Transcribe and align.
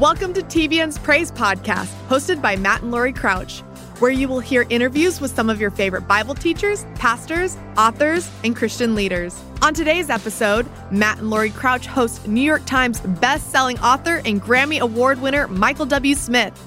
Welcome 0.00 0.32
to 0.32 0.40
TBN's 0.40 0.98
Praise 0.98 1.30
Podcast, 1.30 1.92
hosted 2.08 2.40
by 2.40 2.56
Matt 2.56 2.80
and 2.80 2.90
Laurie 2.90 3.12
Crouch, 3.12 3.60
where 3.98 4.10
you 4.10 4.28
will 4.28 4.40
hear 4.40 4.64
interviews 4.70 5.20
with 5.20 5.30
some 5.30 5.50
of 5.50 5.60
your 5.60 5.70
favorite 5.70 6.08
Bible 6.08 6.34
teachers, 6.34 6.86
pastors, 6.94 7.58
authors, 7.76 8.30
and 8.42 8.56
Christian 8.56 8.94
leaders. 8.94 9.38
On 9.60 9.74
today's 9.74 10.08
episode, 10.08 10.66
Matt 10.90 11.18
and 11.18 11.28
Laurie 11.28 11.50
Crouch 11.50 11.86
host 11.86 12.26
New 12.26 12.40
York 12.40 12.64
Times 12.64 13.00
best-selling 13.00 13.78
author 13.80 14.22
and 14.24 14.40
Grammy 14.40 14.80
Award 14.80 15.20
winner 15.20 15.46
Michael 15.48 15.84
W. 15.84 16.14
Smith. 16.14 16.58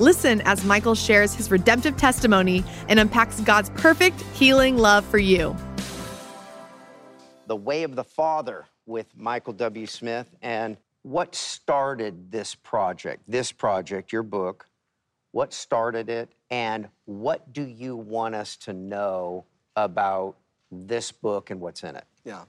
Listen 0.00 0.40
as 0.40 0.64
Michael 0.64 0.96
shares 0.96 1.32
his 1.34 1.52
redemptive 1.52 1.96
testimony 1.96 2.64
and 2.88 2.98
unpacks 2.98 3.38
God's 3.42 3.70
perfect 3.76 4.20
healing 4.34 4.76
love 4.76 5.04
for 5.04 5.18
you. 5.18 5.54
The 7.46 7.54
Way 7.54 7.84
of 7.84 7.94
the 7.94 8.02
Father 8.02 8.66
with 8.86 9.06
Michael 9.14 9.52
W. 9.52 9.86
Smith. 9.86 10.26
And 10.42 10.78
what 11.02 11.34
started 11.34 12.30
this 12.30 12.54
project, 12.54 13.22
this 13.28 13.52
project, 13.52 14.12
your 14.12 14.22
book? 14.22 14.68
What 15.32 15.52
started 15.52 16.08
it? 16.08 16.30
And 16.50 16.88
what 17.06 17.52
do 17.52 17.62
you 17.62 17.96
want 17.96 18.34
us 18.34 18.56
to 18.58 18.72
know 18.72 19.44
about 19.76 20.36
this 20.70 21.10
book 21.10 21.50
and 21.50 21.60
what's 21.60 21.82
in 21.82 21.96
it? 21.96 22.04
Yeah. 22.24 22.42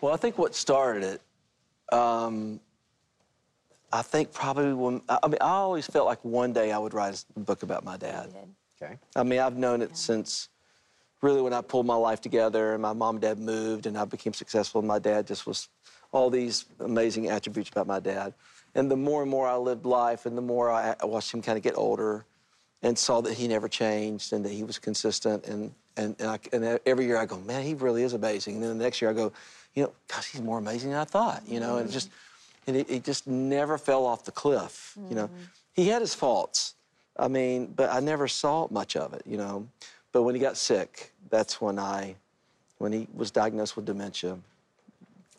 Well, 0.00 0.12
I 0.12 0.16
think 0.16 0.38
what 0.38 0.54
started 0.54 1.02
it, 1.02 1.94
um, 1.94 2.60
I 3.92 4.02
think 4.02 4.32
probably 4.32 4.74
when, 4.74 5.00
I 5.08 5.26
mean, 5.26 5.38
I 5.40 5.48
always 5.48 5.86
felt 5.86 6.06
like 6.06 6.22
one 6.24 6.52
day 6.52 6.72
I 6.72 6.78
would 6.78 6.92
write 6.92 7.24
a 7.36 7.40
book 7.40 7.62
about 7.62 7.84
my 7.84 7.96
dad. 7.96 8.32
Okay. 8.80 8.96
I 9.16 9.22
mean, 9.22 9.40
I've 9.40 9.56
known 9.56 9.80
it 9.80 9.96
since 9.96 10.50
really 11.22 11.40
when 11.40 11.52
I 11.52 11.62
pulled 11.62 11.86
my 11.86 11.96
life 11.96 12.20
together 12.20 12.74
and 12.74 12.82
my 12.82 12.92
mom 12.92 13.16
and 13.16 13.22
dad 13.22 13.38
moved 13.38 13.86
and 13.86 13.96
I 13.98 14.04
became 14.04 14.34
successful. 14.34 14.80
And 14.80 14.88
my 14.88 14.98
dad 14.98 15.26
just 15.26 15.46
was 15.46 15.68
all 16.12 16.30
these 16.30 16.64
amazing 16.80 17.28
attributes 17.28 17.70
about 17.70 17.86
my 17.86 18.00
dad. 18.00 18.34
And 18.74 18.90
the 18.90 18.96
more 18.96 19.22
and 19.22 19.30
more 19.30 19.46
I 19.46 19.56
lived 19.56 19.86
life 19.86 20.26
and 20.26 20.36
the 20.36 20.42
more 20.42 20.70
I 20.70 20.94
watched 21.02 21.32
him 21.32 21.42
kind 21.42 21.56
of 21.56 21.64
get 21.64 21.76
older 21.76 22.24
and 22.82 22.96
saw 22.98 23.20
that 23.22 23.34
he 23.34 23.48
never 23.48 23.68
changed 23.68 24.32
and 24.32 24.44
that 24.44 24.52
he 24.52 24.62
was 24.62 24.78
consistent. 24.78 25.46
And, 25.46 25.72
and, 25.96 26.14
and, 26.20 26.28
I, 26.28 26.38
and 26.52 26.80
every 26.86 27.06
year 27.06 27.16
I 27.16 27.26
go, 27.26 27.38
man, 27.40 27.62
he 27.62 27.74
really 27.74 28.02
is 28.02 28.12
amazing. 28.12 28.54
And 28.54 28.62
then 28.62 28.78
the 28.78 28.84
next 28.84 29.02
year 29.02 29.10
I 29.10 29.14
go, 29.14 29.32
you 29.74 29.82
know, 29.84 29.92
gosh, 30.06 30.26
he's 30.30 30.40
more 30.40 30.58
amazing 30.58 30.90
than 30.90 30.98
I 30.98 31.04
thought, 31.04 31.42
you 31.46 31.60
know, 31.60 31.76
and 31.76 31.88
it 31.88 31.90
mm. 31.90 31.94
just, 31.94 32.10
and 32.66 32.76
he, 32.76 32.84
he 32.84 33.00
just 33.00 33.26
never 33.26 33.78
fell 33.78 34.04
off 34.04 34.24
the 34.24 34.32
cliff, 34.32 34.96
you 35.08 35.14
know. 35.14 35.26
Mm-hmm. 35.26 35.42
He 35.74 35.88
had 35.88 36.02
his 36.02 36.14
faults, 36.14 36.74
I 37.16 37.28
mean, 37.28 37.72
but 37.74 37.90
I 37.90 38.00
never 38.00 38.28
saw 38.28 38.68
much 38.70 38.96
of 38.96 39.14
it, 39.14 39.22
you 39.26 39.36
know. 39.36 39.66
But 40.12 40.22
when 40.22 40.34
he 40.34 40.40
got 40.40 40.56
sick, 40.56 41.12
that's 41.30 41.60
when 41.60 41.78
I, 41.78 42.14
when 42.78 42.92
he 42.92 43.08
was 43.14 43.30
diagnosed 43.30 43.76
with 43.76 43.86
dementia, 43.86 44.38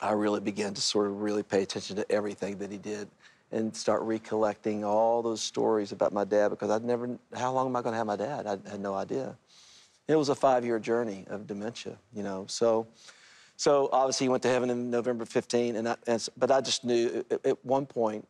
I 0.01 0.11
really 0.13 0.39
began 0.39 0.73
to 0.73 0.81
sort 0.81 1.07
of 1.07 1.21
really 1.21 1.43
pay 1.43 1.63
attention 1.63 1.95
to 1.97 2.11
everything 2.11 2.57
that 2.59 2.71
he 2.71 2.77
did 2.77 3.07
and 3.51 3.75
start 3.75 4.01
recollecting 4.03 4.85
all 4.85 5.21
those 5.21 5.41
stories 5.41 5.91
about 5.91 6.13
my 6.13 6.23
dad 6.23 6.49
because 6.49 6.69
I'd 6.69 6.83
never, 6.83 7.17
how 7.35 7.51
long 7.51 7.67
am 7.67 7.75
I 7.75 7.81
going 7.81 7.93
to 7.93 7.97
have 7.97 8.07
my 8.07 8.15
dad? 8.15 8.45
I 8.45 8.69
had 8.69 8.79
no 8.79 8.93
idea. 8.93 9.35
It 10.07 10.15
was 10.15 10.29
a 10.29 10.35
five-year 10.35 10.79
journey 10.79 11.25
of 11.29 11.47
dementia, 11.47 11.97
you 12.13 12.23
know. 12.23 12.45
So, 12.47 12.87
so 13.57 13.89
obviously 13.91 14.25
he 14.25 14.29
went 14.29 14.43
to 14.43 14.49
heaven 14.49 14.69
in 14.69 14.89
November 14.89 15.25
15, 15.25 15.75
and, 15.75 15.89
I, 15.89 15.95
and 16.07 16.27
but 16.37 16.51
I 16.51 16.61
just 16.61 16.83
knew 16.83 17.25
at, 17.29 17.45
at 17.45 17.65
one 17.65 17.85
point 17.85 18.27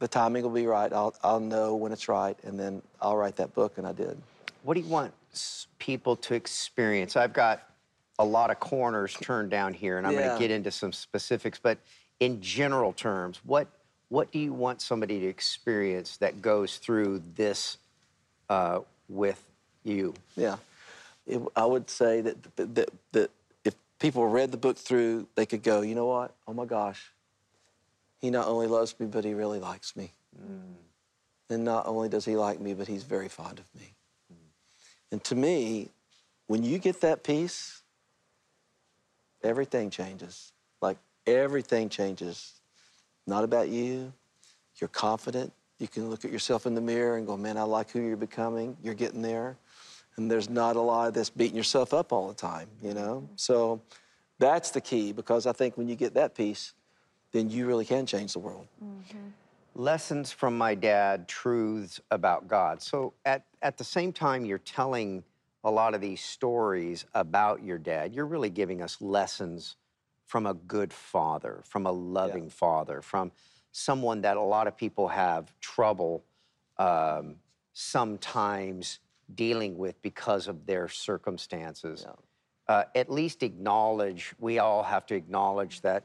the 0.00 0.08
timing 0.08 0.42
will 0.42 0.50
be 0.50 0.66
right. 0.66 0.92
I'll, 0.92 1.14
I'll 1.22 1.40
know 1.40 1.74
when 1.74 1.92
it's 1.92 2.08
right, 2.08 2.38
and 2.44 2.58
then 2.58 2.82
I'll 3.00 3.16
write 3.16 3.36
that 3.36 3.54
book, 3.54 3.78
and 3.78 3.86
I 3.86 3.92
did. 3.92 4.20
What 4.62 4.74
do 4.74 4.80
you 4.80 4.88
want 4.88 5.12
people 5.78 6.16
to 6.16 6.34
experience? 6.34 7.16
I've 7.16 7.32
got 7.32 7.67
a 8.18 8.24
lot 8.24 8.50
of 8.50 8.58
corners 8.58 9.14
turned 9.14 9.50
down 9.50 9.74
here, 9.74 9.98
and 9.98 10.06
I'm 10.06 10.14
going 10.14 10.30
to 10.30 10.38
get 10.38 10.50
into 10.50 10.70
some 10.70 10.92
specifics. 10.92 11.58
But 11.58 11.78
in 12.20 12.40
general 12.40 12.92
terms, 12.92 13.40
what 13.44 13.68
what 14.08 14.32
do 14.32 14.38
you 14.38 14.52
want 14.52 14.80
somebody 14.80 15.20
to 15.20 15.26
experience 15.26 16.16
that 16.16 16.40
goes 16.40 16.78
through 16.78 17.22
this 17.36 17.76
uh, 18.48 18.80
with 19.08 19.42
you? 19.84 20.14
Yeah, 20.36 20.56
it, 21.26 21.42
I 21.54 21.66
would 21.66 21.90
say 21.90 22.22
that, 22.22 22.56
that, 22.56 22.74
that, 22.74 22.90
that 23.12 23.30
if 23.64 23.74
people 23.98 24.26
read 24.26 24.50
the 24.50 24.56
book 24.56 24.78
through, 24.78 25.26
they 25.34 25.44
could 25.44 25.62
go, 25.62 25.82
you 25.82 25.94
know 25.94 26.06
what? 26.06 26.34
Oh 26.46 26.54
my 26.54 26.64
gosh, 26.64 27.12
he 28.20 28.30
not 28.30 28.46
only 28.46 28.66
loves 28.66 28.98
me, 28.98 29.06
but 29.06 29.24
he 29.24 29.34
really 29.34 29.60
likes 29.60 29.94
me. 29.94 30.10
And 31.50 31.64
not 31.64 31.86
only 31.86 32.08
does 32.08 32.24
he 32.24 32.36
like 32.36 32.60
me, 32.60 32.74
but 32.74 32.88
he's 32.88 33.02
very 33.02 33.28
fond 33.28 33.58
of 33.58 33.64
me. 33.78 33.92
And 35.10 35.22
to 35.24 35.34
me, 35.34 35.88
when 36.46 36.62
you 36.62 36.78
get 36.78 37.00
that 37.00 37.22
piece, 37.22 37.82
everything 39.42 39.90
changes. 39.90 40.52
Like 40.80 40.98
everything 41.26 41.88
changes. 41.88 42.54
Not 43.26 43.44
about 43.44 43.68
you. 43.68 44.12
You're 44.80 44.88
confident. 44.88 45.52
You 45.78 45.88
can 45.88 46.10
look 46.10 46.24
at 46.24 46.32
yourself 46.32 46.66
in 46.66 46.74
the 46.74 46.80
mirror 46.80 47.16
and 47.16 47.26
go, 47.26 47.36
man, 47.36 47.56
I 47.56 47.62
like 47.62 47.90
who 47.90 48.00
you're 48.00 48.16
becoming. 48.16 48.76
You're 48.82 48.94
getting 48.94 49.22
there. 49.22 49.56
And 50.16 50.30
there's 50.30 50.50
not 50.50 50.76
a 50.76 50.80
lot 50.80 51.08
of 51.08 51.14
this 51.14 51.30
beating 51.30 51.56
yourself 51.56 51.94
up 51.94 52.12
all 52.12 52.26
the 52.26 52.34
time, 52.34 52.68
you 52.82 52.94
know? 52.94 53.28
So 53.36 53.80
that's 54.38 54.70
the 54.70 54.80
key 54.80 55.12
because 55.12 55.46
I 55.46 55.52
think 55.52 55.76
when 55.76 55.88
you 55.88 55.94
get 55.94 56.14
that 56.14 56.34
piece, 56.34 56.72
then 57.32 57.50
you 57.50 57.66
really 57.66 57.84
can 57.84 58.06
change 58.06 58.32
the 58.32 58.38
world. 58.40 58.66
Mm-hmm. 58.82 59.28
lessons 59.74 60.32
from 60.32 60.58
my 60.58 60.74
dad, 60.74 61.28
truths 61.28 62.00
about 62.10 62.48
God. 62.48 62.82
So 62.82 63.12
at, 63.24 63.44
at 63.62 63.78
the 63.78 63.84
same 63.84 64.12
time, 64.12 64.44
you're 64.44 64.58
telling 64.58 65.22
a 65.64 65.70
lot 65.70 65.94
of 65.94 66.00
these 66.00 66.20
stories 66.20 67.04
about 67.14 67.62
your 67.62 67.78
dad. 67.78 68.14
You're 68.14 68.26
really 68.26 68.50
giving 68.50 68.82
us 68.82 69.00
lessons 69.00 69.76
from 70.24 70.46
a 70.46 70.54
good 70.54 70.92
father, 70.92 71.62
from 71.64 71.86
a 71.86 71.92
loving 71.92 72.48
father, 72.50 73.02
from 73.02 73.32
someone 73.72 74.20
that 74.22 74.36
a 74.36 74.42
lot 74.42 74.66
of 74.66 74.76
people 74.76 75.08
have 75.08 75.52
trouble 75.60 76.24
um, 76.78 77.36
sometimes 77.72 79.00
dealing 79.34 79.76
with 79.76 80.00
because 80.02 80.48
of 80.48 80.66
their 80.66 80.88
circumstances. 80.88 82.06
Uh, 82.66 82.84
at 82.94 83.10
least 83.10 83.42
acknowledge, 83.42 84.34
we 84.38 84.58
all 84.58 84.82
have 84.82 85.06
to 85.06 85.14
acknowledge 85.14 85.80
that 85.80 86.04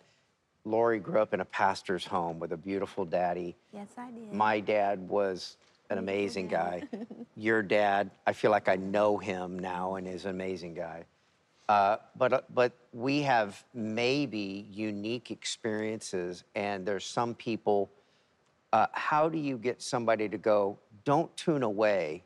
Laurie 0.65 0.99
grew 0.99 1.19
up 1.19 1.33
in 1.33 1.41
a 1.41 1.45
pastor's 1.45 2.05
home 2.05 2.39
with 2.39 2.53
a 2.53 2.57
beautiful 2.57 3.03
daddy. 3.03 3.55
Yes, 3.73 3.87
I 3.97 4.11
did. 4.11 4.31
My 4.31 4.61
dad 4.61 5.09
was 5.09 5.57
an 5.89 5.97
amazing 5.97 6.47
guy. 6.47 6.83
Your 7.35 7.61
dad, 7.61 8.11
I 8.25 8.33
feel 8.33 8.51
like 8.51 8.69
I 8.69 8.75
know 8.75 9.17
him 9.17 9.59
now 9.59 9.95
and 9.95 10.07
is 10.07 10.25
an 10.25 10.31
amazing 10.31 10.73
guy. 10.73 11.05
Uh, 11.69 11.97
but, 12.17 12.33
uh, 12.33 12.41
but 12.53 12.73
we 12.91 13.21
have 13.21 13.63
maybe 13.73 14.67
unique 14.71 15.31
experiences, 15.31 16.43
and 16.55 16.85
there's 16.85 17.05
some 17.05 17.33
people. 17.33 17.89
Uh, 18.73 18.87
how 18.91 19.29
do 19.29 19.37
you 19.37 19.57
get 19.57 19.81
somebody 19.81 20.27
to 20.27 20.37
go, 20.37 20.77
don't 21.05 21.35
tune 21.37 21.63
away 21.63 22.23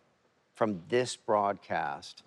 from 0.55 0.81
this 0.89 1.15
broadcast 1.15 2.23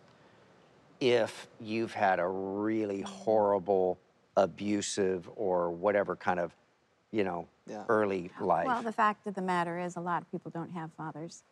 if 1.01 1.49
you've 1.59 1.95
had 1.95 2.21
a 2.21 2.29
really 2.29 3.01
horrible, 3.01 3.99
abusive, 4.37 5.29
or 5.37 5.71
whatever 5.71 6.15
kind 6.15 6.39
of, 6.39 6.55
you 7.13 7.25
know, 7.25 7.49
Yeah. 7.67 7.85
early 7.89 8.31
life? 8.41 8.67
Well, 8.67 8.83
the 8.83 8.93
fact 8.93 9.27
of 9.27 9.35
the 9.35 9.43
matter 9.43 9.79
is, 9.79 9.97
a 9.97 10.01
lot 10.01 10.23
of 10.23 10.31
people 10.31 10.51
don't 10.51 10.71
have 10.71 10.93
fathers, 10.93 11.43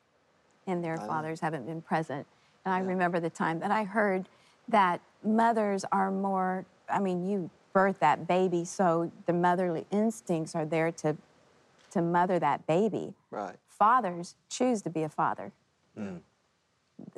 and 0.67 0.83
their 0.85 0.97
fathers 0.99 1.41
haven't 1.41 1.67
been 1.67 1.83
present. 1.83 2.27
And 2.65 2.75
I 2.75 2.81
remember 2.81 3.21
the 3.21 3.31
time 3.31 3.59
that 3.61 3.71
I 3.71 3.85
heard 3.85 4.29
that 4.69 5.01
mothers 5.25 5.85
are 5.91 6.11
more, 6.11 6.67
I 6.89 7.01
mean, 7.01 7.27
you 7.29 7.51
birth 7.73 7.99
that 8.01 8.27
baby, 8.27 8.65
so 8.65 9.11
the 9.27 9.33
motherly 9.33 9.87
instincts 9.91 10.55
are 10.55 10.65
there 10.67 10.91
to, 10.93 11.17
to 11.91 12.03
mother 12.03 12.39
that 12.39 12.67
baby. 12.67 13.15
Right. 13.31 13.57
Fathers 13.67 14.37
choose 14.49 14.83
to 14.83 14.91
be 14.91 15.03
a 15.03 15.09
father. 15.09 15.53
Hmm. 15.97 16.19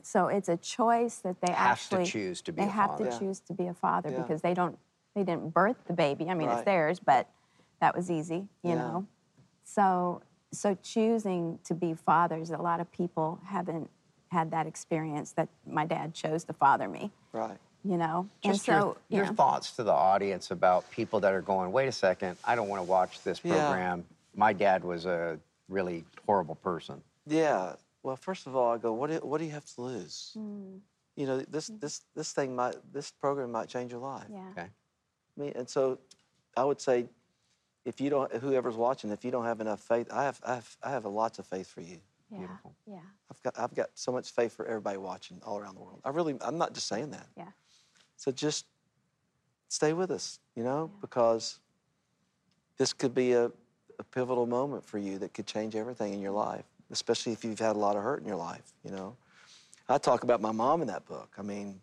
So 0.02 0.26
it's 0.28 0.48
a 0.48 0.56
choice 0.58 1.16
that 1.18 1.40
they 1.40 1.52
Has 1.52 1.88
to 1.88 1.96
actually 1.96 2.06
choose 2.06 2.42
to 2.42 2.52
be 2.52 2.62
they 2.62 2.68
a 2.68 2.70
have 2.70 2.90
father. 2.90 3.04
to 3.06 3.10
Yeah. 3.10 3.18
choose 3.18 3.40
to 3.40 3.54
be 3.54 3.66
a 3.66 3.74
father 3.74 4.10
Yeah. 4.10 4.22
because 4.22 4.42
they 4.42 4.54
don't 4.54 4.78
they 5.14 5.24
didn't 5.24 5.52
birth 5.52 5.76
the 5.86 5.92
baby. 5.92 6.30
I 6.30 6.34
mean, 6.34 6.48
it's 6.50 6.62
theirs, 6.62 7.00
but 7.00 7.26
that 7.80 7.96
was 7.96 8.10
easy, 8.10 8.48
you 8.62 8.70
Yeah. 8.70 8.74
know. 8.76 9.06
So 9.64 10.22
so 10.52 10.76
choosing 10.82 11.60
to 11.62 11.74
be 11.74 11.94
fathers, 11.94 12.50
a 12.50 12.58
lot 12.58 12.80
of 12.80 12.90
people 12.90 13.38
haven't 13.44 13.88
had 14.32 14.50
that 14.50 14.66
experience 14.66 15.30
that 15.32 15.48
my 15.64 15.86
dad 15.86 16.12
chose 16.12 16.42
to 16.44 16.52
father 16.52 16.88
me, 16.88 17.12
Right. 17.32 17.56
you 17.84 17.96
know. 17.96 18.28
Just 18.42 18.66
and 18.68 18.74
your, 18.74 18.80
so 18.80 18.96
your 19.08 19.24
yeah. 19.26 19.32
thoughts 19.32 19.70
to 19.76 19.84
the 19.84 19.92
audience 19.92 20.50
about 20.50 20.90
people 20.90 21.20
that 21.20 21.32
are 21.32 21.40
going, 21.42 21.70
wait 21.70 21.86
a 21.86 21.92
second, 21.92 22.36
I 22.44 22.56
don't 22.56 22.68
want 22.68 22.80
to 22.80 22.88
watch 22.88 23.22
this 23.22 23.38
program. 23.38 23.58
Yeah. 23.60 23.68
program. 23.70 24.06
My 24.34 24.52
dad 24.52 24.82
was 24.82 25.06
a 25.06 25.38
really 25.68 26.04
horrible 26.26 26.56
person. 26.56 27.00
Yeah. 27.26 27.76
well, 28.02 28.16
first 28.16 28.46
of 28.48 28.56
all, 28.56 28.72
I 28.72 28.78
go, 28.78 28.92
what 28.92 29.10
do, 29.10 29.18
what 29.18 29.38
do 29.38 29.44
you 29.44 29.50
have 29.52 29.66
to 29.74 29.82
lose? 29.82 30.30
Hmm. 30.34 30.78
You 31.16 31.26
know, 31.26 31.40
this, 31.42 31.68
this, 31.80 32.00
this 32.16 32.32
thing 32.32 32.56
might, 32.56 32.76
this 32.92 33.12
program 33.12 33.52
might 33.52 33.68
change 33.68 33.92
your 33.92 34.00
life. 34.00 34.26
Yeah. 34.32 34.48
Okay. 34.50 34.66
I 34.66 35.40
mean, 35.40 35.52
and 35.54 35.68
so 35.68 35.98
I 36.56 36.64
would 36.64 36.80
say, 36.80 37.06
if 37.90 38.00
you 38.00 38.08
don't, 38.08 38.32
whoever's 38.36 38.76
watching, 38.76 39.10
if 39.10 39.24
you 39.24 39.32
don't 39.32 39.44
have 39.44 39.60
enough 39.60 39.80
faith, 39.80 40.06
I 40.12 40.22
have, 40.22 40.40
I 40.46 40.54
have, 40.54 40.76
I 40.80 40.90
have 40.90 41.04
lots 41.04 41.40
of 41.40 41.46
faith 41.46 41.66
for 41.66 41.80
you. 41.80 41.98
Yeah. 42.30 42.38
Beautiful. 42.38 42.72
Yeah. 42.86 42.98
I've 43.28 43.42
got, 43.42 43.58
I've 43.58 43.74
got 43.74 43.90
so 43.94 44.12
much 44.12 44.30
faith 44.30 44.52
for 44.54 44.64
everybody 44.64 44.96
watching 44.96 45.40
all 45.44 45.58
around 45.58 45.74
the 45.74 45.80
world. 45.80 46.00
I 46.04 46.10
really, 46.10 46.36
I'm 46.40 46.56
not 46.56 46.72
just 46.72 46.86
saying 46.86 47.10
that. 47.10 47.26
Yeah. 47.36 47.48
So 48.16 48.30
just 48.30 48.66
stay 49.68 49.92
with 49.92 50.12
us, 50.12 50.38
you 50.54 50.62
know, 50.62 50.88
because 51.00 51.58
this 52.78 52.92
could 52.92 53.12
be 53.12 53.32
a, 53.32 53.46
a 53.98 54.04
pivotal 54.14 54.46
moment 54.46 54.86
for 54.86 54.98
you 54.98 55.18
that 55.18 55.34
could 55.34 55.48
change 55.48 55.74
everything 55.74 56.14
in 56.14 56.20
your 56.20 56.30
life, 56.30 56.66
especially 56.92 57.32
if 57.32 57.44
you've 57.44 57.58
had 57.58 57.74
a 57.74 57.78
lot 57.80 57.96
of 57.96 58.04
hurt 58.04 58.20
in 58.20 58.28
your 58.28 58.36
life, 58.36 58.72
you 58.84 58.92
know. 58.92 59.16
I 59.88 59.98
talk 59.98 60.22
about 60.22 60.40
my 60.40 60.52
mom 60.52 60.80
in 60.80 60.86
that 60.86 61.04
book. 61.06 61.32
I 61.36 61.42
mean, 61.42 61.80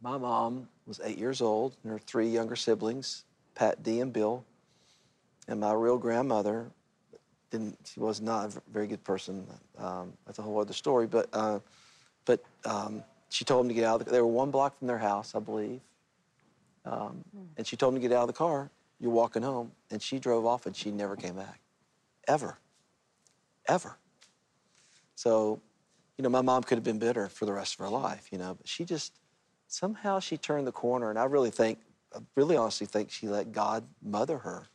my 0.00 0.16
mom 0.16 0.66
was 0.86 0.98
eight 1.04 1.18
years 1.18 1.42
old, 1.42 1.76
and 1.82 1.92
her 1.92 1.98
three 1.98 2.28
younger 2.28 2.56
siblings, 2.56 3.24
Pat, 3.54 3.82
D, 3.82 4.00
and 4.00 4.10
Bill, 4.10 4.42
and 5.48 5.60
my 5.60 5.72
real 5.72 5.98
grandmother 5.98 6.70
didn't. 7.50 7.78
She 7.84 8.00
was 8.00 8.20
not 8.20 8.54
a 8.54 8.62
very 8.72 8.86
good 8.86 9.04
person. 9.04 9.46
Um, 9.78 10.12
that's 10.26 10.38
a 10.38 10.42
whole 10.42 10.60
other 10.60 10.72
story. 10.72 11.06
But 11.06 11.28
uh, 11.32 11.60
but 12.24 12.40
um, 12.64 13.02
she 13.28 13.44
told 13.44 13.64
them 13.64 13.68
to 13.68 13.74
get 13.74 13.84
out. 13.84 14.00
Of 14.00 14.06
the, 14.06 14.12
they 14.12 14.20
were 14.20 14.26
one 14.26 14.50
block 14.50 14.78
from 14.78 14.88
their 14.88 14.98
house, 14.98 15.34
I 15.34 15.40
believe. 15.40 15.80
Um, 16.84 17.24
and 17.56 17.66
she 17.66 17.76
told 17.76 17.94
them 17.94 18.02
to 18.02 18.08
get 18.08 18.16
out 18.16 18.22
of 18.22 18.28
the 18.28 18.34
car. 18.34 18.70
You're 19.00 19.10
walking 19.10 19.42
home, 19.42 19.72
and 19.90 20.00
she 20.00 20.18
drove 20.18 20.46
off, 20.46 20.66
and 20.66 20.74
she 20.76 20.90
never 20.90 21.16
came 21.16 21.34
back, 21.34 21.60
ever, 22.28 22.58
ever. 23.66 23.96
So, 25.14 25.60
you 26.16 26.22
know, 26.22 26.28
my 26.28 26.42
mom 26.42 26.62
could 26.62 26.76
have 26.76 26.84
been 26.84 26.98
bitter 26.98 27.28
for 27.28 27.44
the 27.44 27.52
rest 27.52 27.74
of 27.74 27.80
her 27.80 27.88
life, 27.88 28.28
you 28.30 28.38
know, 28.38 28.54
but 28.54 28.68
she 28.68 28.84
just 28.84 29.18
somehow 29.66 30.20
she 30.20 30.36
turned 30.36 30.66
the 30.66 30.72
corner, 30.72 31.10
and 31.10 31.18
I 31.18 31.24
really 31.24 31.50
think, 31.50 31.78
I 32.14 32.18
really 32.36 32.56
honestly 32.56 32.86
think 32.86 33.10
she 33.10 33.28
let 33.28 33.52
God 33.52 33.84
mother 34.02 34.38
her. 34.38 34.68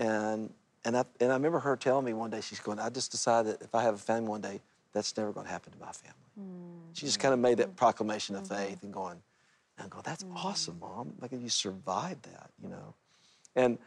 And 0.00 0.50
and 0.84 0.96
I 0.96 1.04
and 1.20 1.30
I 1.30 1.34
remember 1.34 1.58
her 1.58 1.76
telling 1.76 2.06
me 2.06 2.14
one 2.14 2.30
day, 2.30 2.40
she's 2.40 2.58
going, 2.58 2.78
I 2.78 2.88
just 2.88 3.10
decided 3.10 3.58
if 3.60 3.74
I 3.74 3.82
have 3.82 3.94
a 3.94 3.98
family 3.98 4.30
one 4.30 4.40
day, 4.40 4.60
that's 4.94 5.14
never 5.16 5.30
going 5.30 5.44
to 5.44 5.52
happen 5.52 5.72
to 5.72 5.78
my 5.78 5.92
family. 5.92 6.16
Mm. 6.40 6.80
She 6.94 7.04
just 7.04 7.20
kind 7.20 7.34
of 7.34 7.38
made 7.38 7.58
that 7.58 7.68
mm-hmm. 7.68 7.76
proclamation 7.76 8.34
of 8.34 8.48
faith 8.48 8.78
mm-hmm. 8.78 8.86
and 8.86 8.94
going, 8.94 9.22
and 9.76 9.86
I 9.86 9.88
go, 9.88 10.00
that's 10.02 10.24
awesome, 10.34 10.76
mm-hmm. 10.76 10.96
mom. 10.96 11.12
Like 11.20 11.32
you 11.32 11.50
survived 11.50 12.24
that, 12.24 12.50
you 12.62 12.70
know. 12.70 12.94
And 13.54 13.78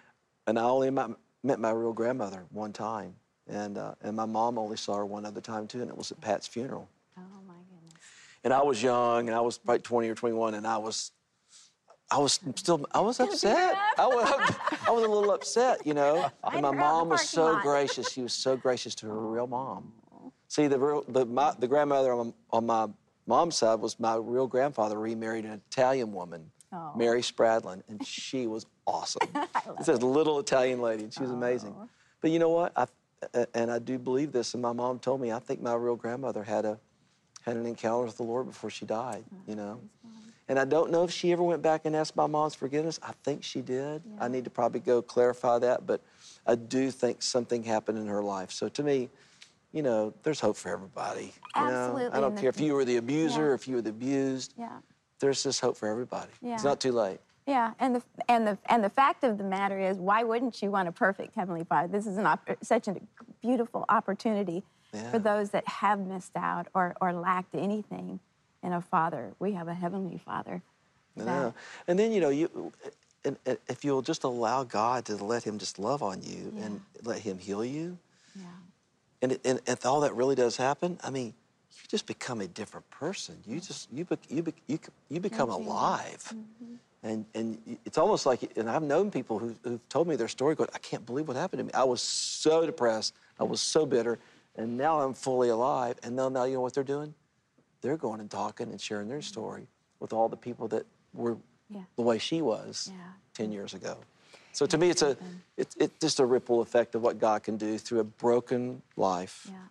and 0.45 0.60
I 0.60 0.63
only 0.63 0.92
met, 0.92 1.10
met 1.42 1.60
my 1.60 1.71
real 1.71 1.94
grandmother 1.94 2.44
one 2.51 2.74
time, 2.74 3.15
and 3.48 3.80
uh, 3.80 3.95
and 4.04 4.15
my 4.15 4.25
mom 4.25 4.60
only 4.60 4.77
saw 4.77 4.98
her 4.98 5.06
one 5.06 5.25
other 5.25 5.42
time 5.42 5.65
too, 5.65 5.81
and 5.81 5.89
it 5.89 5.98
was 5.98 6.12
at 6.12 6.21
Pat's 6.21 6.45
funeral. 6.45 6.88
Oh 7.18 7.21
my 7.48 7.56
goodness. 7.56 8.04
And 8.44 8.54
I 8.54 8.62
was 8.62 8.83
young, 8.83 9.30
and 9.30 9.36
I 9.36 9.42
was 9.42 9.57
probably 9.57 9.81
20 9.81 10.10
or 10.10 10.15
21, 10.15 10.54
and 10.54 10.68
I 10.68 10.77
was, 10.77 11.12
I 12.11 12.17
was 12.19 12.39
still, 12.55 12.85
I 12.91 13.00
was 13.00 13.19
upset. 13.19 13.75
I 13.97 14.05
was, 14.07 14.55
I 14.88 14.91
was 14.91 15.03
a 15.03 15.07
little 15.07 15.31
upset, 15.31 15.85
you 15.85 15.94
know. 15.94 16.29
And 16.44 16.61
my 16.61 16.67
her 16.67 16.67
out 16.67 16.73
in 16.73 16.77
mom 16.79 17.09
was 17.09 17.27
so 17.27 17.53
lot. 17.53 17.61
gracious. 17.63 18.11
She 18.11 18.21
was 18.21 18.33
so 18.33 18.55
gracious 18.55 18.94
to 18.95 19.07
her 19.07 19.19
real 19.19 19.47
mom. 19.47 19.91
See, 20.47 20.67
the 20.67 20.77
real, 20.77 21.03
the, 21.07 21.25
my, 21.25 21.53
the 21.57 21.67
grandmother 21.67 22.13
on, 22.13 22.33
on 22.51 22.65
my 22.67 22.88
mom's 23.25 23.55
side 23.55 23.79
was 23.79 24.00
my 24.00 24.15
real 24.15 24.45
grandfather 24.47 25.00
remarried 25.00 25.45
an 25.45 25.61
Italian 25.71 26.11
woman, 26.13 26.51
Oh. 26.75 26.91
Mary 26.95 27.21
Spradlin, 27.21 27.83
and 27.88 28.03
she 28.05 28.47
was 28.47 28.65
awesome. 28.88 29.27
It's 29.79 29.88
a 29.88 29.95
little 29.97 30.39
Italian 30.39 30.81
lady, 30.81 31.03
and 31.03 31.13
she 31.13 31.21
was 31.21 31.29
amazing. 31.29 31.75
But 32.19 32.31
you 32.31 32.39
know 32.39 32.50
what? 32.50 32.73
I, 32.75 32.88
and 33.53 33.71
I 33.71 33.77
do 33.77 34.00
believe 34.00 34.31
this, 34.31 34.55
and 34.55 34.61
my 34.63 34.73
mom 34.73 34.97
told 34.97 35.21
me, 35.21 35.31
I 35.31 35.38
think 35.38 35.61
my 35.61 35.75
real 35.75 35.95
grandmother 35.95 36.41
had 36.44 36.65
a 36.65 36.79
had 37.44 37.57
an 37.57 37.65
encounter 37.67 38.05
with 38.05 38.17
the 38.17 38.23
Lord 38.23 38.47
before 38.47 38.69
she 38.71 38.85
died, 38.85 39.23
you 39.47 39.55
know. 39.55 39.81
And 40.49 40.59
I 40.59 40.65
don't 40.65 40.91
know 40.91 41.03
if 41.03 41.11
she 41.11 41.31
ever 41.31 41.41
went 41.43 41.61
back 41.61 41.85
and 41.85 41.95
asked 41.95 42.15
my 42.15 42.27
mom's 42.27 42.53
forgiveness. 42.53 42.99
I 43.01 43.13
think 43.23 43.43
she 43.43 43.61
did. 43.61 44.01
I 44.19 44.27
need 44.27 44.43
to 44.43 44.49
probably 44.49 44.81
go 44.81 45.01
clarify 45.01 45.59
that, 45.59 45.85
but 45.85 46.01
I 46.45 46.55
do 46.55 46.91
think 46.91 47.21
something 47.21 47.63
happened 47.63 47.97
in 47.97 48.07
her 48.07 48.21
life. 48.21 48.51
So 48.51 48.67
to 48.69 48.83
me, 48.83 49.09
you 49.71 49.81
know, 49.81 50.13
there's 50.23 50.39
hope 50.41 50.57
for 50.57 50.69
everybody. 50.69 51.33
You 51.55 51.61
know? 51.61 51.67
Absolutely, 51.69 52.17
I 52.17 52.19
don't 52.19 52.37
care 52.37 52.49
if 52.49 52.59
you 52.59 52.73
were 52.73 52.85
the 52.85 52.97
abuser 52.97 53.39
Yeah. 53.41 53.47
or 53.47 53.53
if 53.53 53.67
you 53.67 53.75
were 53.75 53.81
the 53.81 53.89
abused. 53.91 54.53
Yeah. 54.57 54.79
There's 55.19 55.41
just 55.41 55.61
hope 55.61 55.77
for 55.77 55.87
everybody. 55.87 56.29
Yeah. 56.41 56.55
It's 56.55 56.63
not 56.65 56.79
too 56.81 56.91
late. 56.91 57.19
Yeah, 57.47 57.73
and 57.79 57.95
the 57.95 58.03
and 58.29 58.47
the 58.47 58.57
and 58.67 58.81
the 58.83 58.89
fact 58.89 59.23
of 59.25 59.37
the 59.37 59.43
matter 59.43 59.77
is, 59.77 59.97
why 59.97 60.23
wouldn't 60.23 60.61
you 60.61 60.71
want 60.71 60.87
a 60.87 60.93
perfect 60.93 61.35
heavenly 61.35 61.65
Father? 61.65 61.89
This 61.89 62.07
is 62.07 62.17
an 62.17 62.25
op- 62.25 62.49
such 62.61 62.87
a 62.87 62.95
beautiful 63.41 63.83
opportunity 63.89 64.63
Yeah. 64.93 65.11
for 65.11 65.19
those 65.19 65.49
that 65.49 65.67
have 65.67 65.99
missed 65.99 66.37
out 66.37 66.67
or 66.73 66.95
or 67.01 67.11
lacked 67.11 67.53
anything 67.55 68.21
in 68.63 68.74
a 68.74 68.81
Father. 68.81 69.33
We 69.39 69.51
have 69.54 69.68
a 69.68 69.74
heavenly 69.74 70.18
Father. 70.18 70.62
That- 71.18 71.54
And 71.88 72.00
then 72.00 72.12
you 72.12 72.21
know 72.21 72.30
you, 72.30 72.71
and, 73.24 73.38
and 73.45 73.57
if 73.68 73.83
you'll 73.86 74.01
just 74.01 74.24
allow 74.24 74.63
God 74.63 75.06
to 75.06 75.15
let 75.18 75.44
Him 75.44 75.60
just 75.60 75.77
love 75.77 76.01
on 76.01 76.24
you 76.24 76.54
and 76.60 76.81
let 77.04 77.19
Him 77.19 77.38
heal 77.38 77.63
you, 77.63 77.98
Yeah. 78.36 78.45
and, 79.21 79.31
it, 79.33 79.42
and 79.45 79.60
if 79.68 79.86
all 79.86 80.01
that 80.01 80.15
really 80.15 80.36
does 80.36 80.57
happen, 80.57 80.98
I 81.04 81.10
mean, 81.12 81.27
you 81.27 81.88
just 81.88 82.06
become 82.07 82.42
a 82.42 82.48
different 82.48 82.89
person. 82.89 83.36
You 83.45 83.60
just 83.60 83.92
you 83.92 84.06
bec 84.06 84.19
you 84.30 84.42
bec 84.44 84.56
you, 84.68 84.80
you 85.10 85.19
become 85.19 85.50
alive, 85.50 86.24
Mm-hmm. 86.33 86.75
and 87.04 87.25
and 87.36 87.77
it's 87.86 87.98
almost 87.98 88.25
like. 88.25 88.56
And 88.57 88.69
I've 88.69 88.83
known 88.83 89.12
people 89.12 89.38
who, 89.39 89.56
who've 89.63 89.89
told 89.89 90.07
me 90.07 90.15
their 90.15 90.27
story. 90.27 90.56
Going, 90.56 90.69
I 90.74 90.77
can't 90.80 91.06
believe 91.06 91.27
what 91.27 91.36
happened 91.38 91.60
to 91.60 91.63
me. 91.65 91.71
I 91.74 91.83
was 91.83 92.01
so 92.01 92.65
depressed. 92.65 93.13
I 93.39 93.44
was 93.44 93.60
so 93.60 93.86
bitter, 93.86 94.19
and 94.56 94.77
now 94.77 95.00
I'm 95.01 95.13
fully 95.13 95.50
alive. 95.50 95.95
And 96.04 96.15
now, 96.15 96.30
now 96.30 96.44
you 96.45 96.56
know 96.56 96.62
what 96.62 96.74
they're 96.75 96.83
doing? 96.83 97.13
They're 97.83 97.97
going 97.97 98.21
and 98.21 98.31
talking 98.31 98.71
and 98.71 98.80
sharing 98.81 99.09
their 99.09 99.21
story 99.21 99.68
with 100.00 100.13
all 100.13 100.30
the 100.30 100.38
people 100.38 100.68
that 100.69 100.85
were 101.13 101.38
Yeah. 101.69 101.83
the 101.97 102.01
way 102.01 102.18
she 102.18 102.41
was 102.41 102.89
Yeah. 102.91 103.12
10 103.33 103.51
years 103.51 103.74
ago. 103.74 103.97
So 104.53 104.65
to 104.65 104.77
me, 104.77 104.89
it's 104.89 105.01
a 105.01 105.18
it's, 105.57 105.75
it's 105.75 105.94
just 106.00 106.19
a 106.19 106.25
ripple 106.25 106.62
effect 106.62 106.95
of 106.95 107.01
what 107.03 107.19
God 107.19 107.44
can 107.44 107.57
do 107.57 107.77
through 107.77 108.00
a 108.00 108.03
broken 108.03 108.81
life, 108.95 109.47
Yeah. 109.51 109.68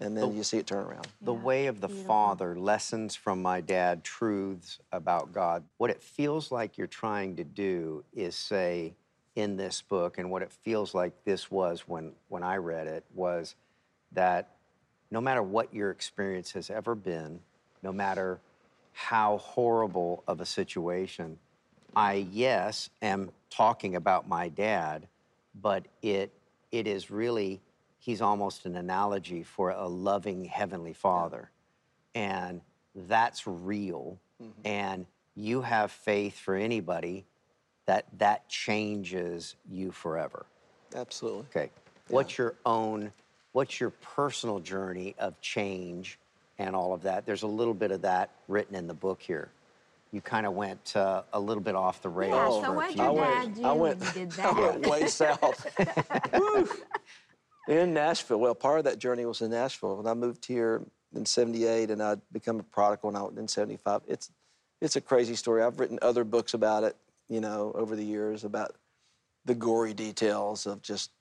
and 0.00 0.16
then 0.16 0.34
you 0.34 0.42
see 0.42 0.58
it 0.58 0.66
turn 0.66 0.84
around. 0.84 1.06
The 1.20 1.32
Yeah, 1.32 1.38
way 1.42 1.66
of 1.66 1.80
the 1.80 1.88
beautiful. 1.88 2.06
Father, 2.06 2.58
lessons 2.58 3.14
from 3.14 3.40
my 3.42 3.60
dad, 3.60 4.02
truths 4.02 4.80
about 4.90 5.32
God. 5.32 5.62
What 5.76 5.90
it 5.90 6.02
feels 6.02 6.50
like 6.50 6.76
you're 6.78 6.86
trying 6.88 7.36
to 7.36 7.44
do 7.44 8.04
is 8.12 8.34
say 8.34 8.94
in 9.36 9.56
this 9.56 9.80
book, 9.82 10.18
and 10.18 10.30
what 10.30 10.42
it 10.42 10.50
feels 10.50 10.94
like 10.94 11.12
this 11.24 11.50
was 11.50 11.86
when, 11.86 12.12
when 12.28 12.42
I 12.42 12.56
read 12.56 12.86
it, 12.86 13.04
was 13.14 13.54
that 14.12 14.56
no 15.10 15.20
matter 15.20 15.42
what 15.42 15.72
your 15.72 15.90
experience 15.90 16.52
has 16.52 16.68
ever 16.70 16.94
been, 16.94 17.40
no 17.82 17.92
matter 17.92 18.40
how 18.92 19.38
horrible 19.38 20.22
of 20.26 20.40
a 20.40 20.46
situation, 20.46 21.38
I, 21.94 22.26
yes, 22.30 22.90
am 23.00 23.30
talking 23.50 23.96
about 23.96 24.28
my 24.28 24.48
dad, 24.48 25.08
but 25.60 25.86
it, 26.00 26.32
it 26.70 26.86
is 26.86 27.10
really, 27.10 27.60
he's 27.98 28.22
almost 28.22 28.64
an 28.66 28.76
analogy 28.76 29.42
for 29.42 29.70
a 29.70 29.86
loving 29.86 30.44
Heavenly 30.44 30.92
Father. 30.92 31.50
And 32.14 32.60
that's 32.94 33.46
real. 33.46 34.18
Mm-hmm. 34.42 34.66
And 34.66 35.06
you 35.34 35.62
have 35.62 35.90
faith 35.90 36.38
for 36.38 36.54
anybody 36.54 37.24
that 37.86 38.06
that 38.18 38.48
changes 38.48 39.56
you 39.68 39.90
forever. 39.90 40.46
Absolutely. 40.94 41.44
Okay. 41.50 41.70
What's 42.08 42.36
your 42.36 42.54
own, 42.66 43.12
what's 43.52 43.80
your 43.80 43.90
personal 43.90 44.60
journey 44.60 45.14
of 45.18 45.40
change 45.40 46.18
and 46.58 46.74
all 46.76 46.92
of 46.92 47.02
that? 47.02 47.26
There's 47.26 47.42
a 47.42 47.46
little 47.46 47.74
bit 47.74 47.90
of 47.90 48.02
that 48.02 48.30
written 48.48 48.74
in 48.74 48.86
the 48.86 48.94
book 48.94 49.20
here. 49.22 49.50
You 50.12 50.20
kind 50.20 50.44
of 50.46 50.52
went 50.52 50.94
uh, 50.94 51.22
a 51.32 51.40
little 51.40 51.62
bit 51.62 51.74
off 51.74 52.02
the 52.02 52.08
rails. 52.10 52.32
Yeah, 52.32 52.60
for 52.60 52.66
so 52.66 52.72
a 52.72 52.74
what 52.74 52.92
few 52.92 52.96
did 52.96 53.02
your 53.04 53.14
minutes. 53.14 53.46
dad 53.46 53.54
do 53.54 53.64
I 53.64 53.72
when 53.72 53.80
went, 53.80 54.04
you 54.16 54.26
did 54.26 54.40
I 54.44 54.52
went 54.52 54.86
way 54.86 55.06
south. 55.06 55.66
In 57.68 57.94
Nashville. 57.94 58.40
Well, 58.40 58.54
part 58.56 58.78
of 58.80 58.84
that 58.86 58.98
journey 58.98 59.24
was 59.24 59.40
in 59.40 59.52
Nashville. 59.52 59.96
When 59.96 60.06
I 60.08 60.14
moved 60.14 60.44
here 60.44 60.82
in 61.14 61.24
'78, 61.24 61.92
and 61.92 62.02
I'd 62.02 62.20
become 62.32 62.58
a 62.58 62.64
prodigal, 62.64 63.08
and 63.10 63.16
I 63.16 63.22
went 63.22 63.38
in 63.38 63.46
'75. 63.46 64.02
It's 64.08 64.30
it's 64.80 64.96
a 64.96 65.00
crazy 65.00 65.36
story. 65.36 65.62
I've 65.62 65.78
written 65.78 65.96
other 66.02 66.24
books 66.24 66.54
about 66.54 66.82
it, 66.82 66.96
you 67.28 67.40
know, 67.40 67.70
over 67.76 67.94
the 67.94 68.04
years 68.04 68.42
about 68.42 68.74
the 69.44 69.54
gory 69.54 69.94
details 69.94 70.66
of 70.66 70.82
just. 70.82 71.12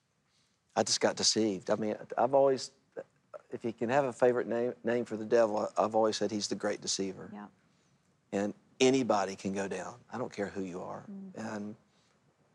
I 0.76 0.84
just 0.84 1.02
got 1.02 1.18
deceived. 1.18 1.70
I 1.70 1.76
mean, 1.76 1.96
I've 2.18 2.34
always, 2.34 2.72
if 3.52 3.64
you 3.64 3.74
can 3.74 3.90
have 3.90 4.06
a 4.06 4.14
favorite 4.14 4.48
name 4.48 4.74
name 4.84 5.06
for 5.06 5.18
the 5.18 5.26
devil, 5.26 5.70
I've 5.78 5.96
always 5.96 6.18
said 6.18 6.32
he's 6.32 6.48
the 6.48 6.56
great 6.56 6.82
deceiver 6.82 7.30
Yeah. 7.34 7.46
and 8.32 8.54
anybody 8.80 9.36
can 9.36 9.54
go 9.54 9.68
down. 9.68 9.96
I 10.12 10.18
don't 10.18 10.32
care 10.34 10.48
who 10.48 10.64
you 10.64 10.82
are. 10.82 11.04
Mm-hmm. 11.12 11.56
And 11.56 11.76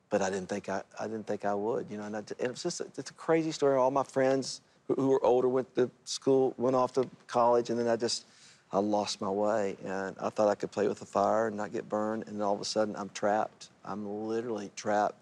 but 0.09 0.23
I 0.23 0.31
didn't 0.31 0.49
think 0.49 0.69
I, 0.69 0.83
I 1.01 1.05
didn't 1.07 1.27
think 1.27 1.45
I 1.45 1.55
would, 1.55 1.87
you 1.91 1.97
know. 1.97 2.05
And, 2.05 2.17
I, 2.17 2.19
and 2.19 2.51
it's 2.53 2.63
just 2.63 2.81
a, 2.81 2.87
it's 2.97 3.11
a 3.11 3.15
crazy 3.15 3.51
story. 3.51 3.77
All 3.77 3.91
my 3.91 4.05
friends 4.05 4.61
who, 4.87 4.95
who 4.95 5.09
were 5.09 5.25
older 5.25 5.49
went 5.49 5.75
to 5.75 5.91
school, 6.05 6.55
went 6.59 6.77
off 6.77 6.93
to 6.95 7.09
college, 7.27 7.71
and 7.71 7.79
then 7.79 7.89
I 7.89 7.97
just 7.97 8.25
I 8.73 8.79
lost 8.79 9.21
my 9.21 9.31
way. 9.31 9.77
And 9.85 10.17
I 10.21 10.31
thought 10.31 10.49
I 10.49 10.55
could 10.55 10.71
play 10.71 10.87
with 10.89 11.01
the 11.01 11.07
fire 11.07 11.49
and 11.49 11.57
not 11.57 11.73
get 11.73 11.89
burned, 11.89 12.25
and 12.27 12.37
then 12.37 12.43
all 12.43 12.55
of 12.55 12.61
a 12.61 12.65
sudden 12.65 12.95
I'm 12.97 13.09
trapped. 13.11 13.69
I'm 13.85 14.07
literally 14.29 14.71
trapped. 14.77 15.17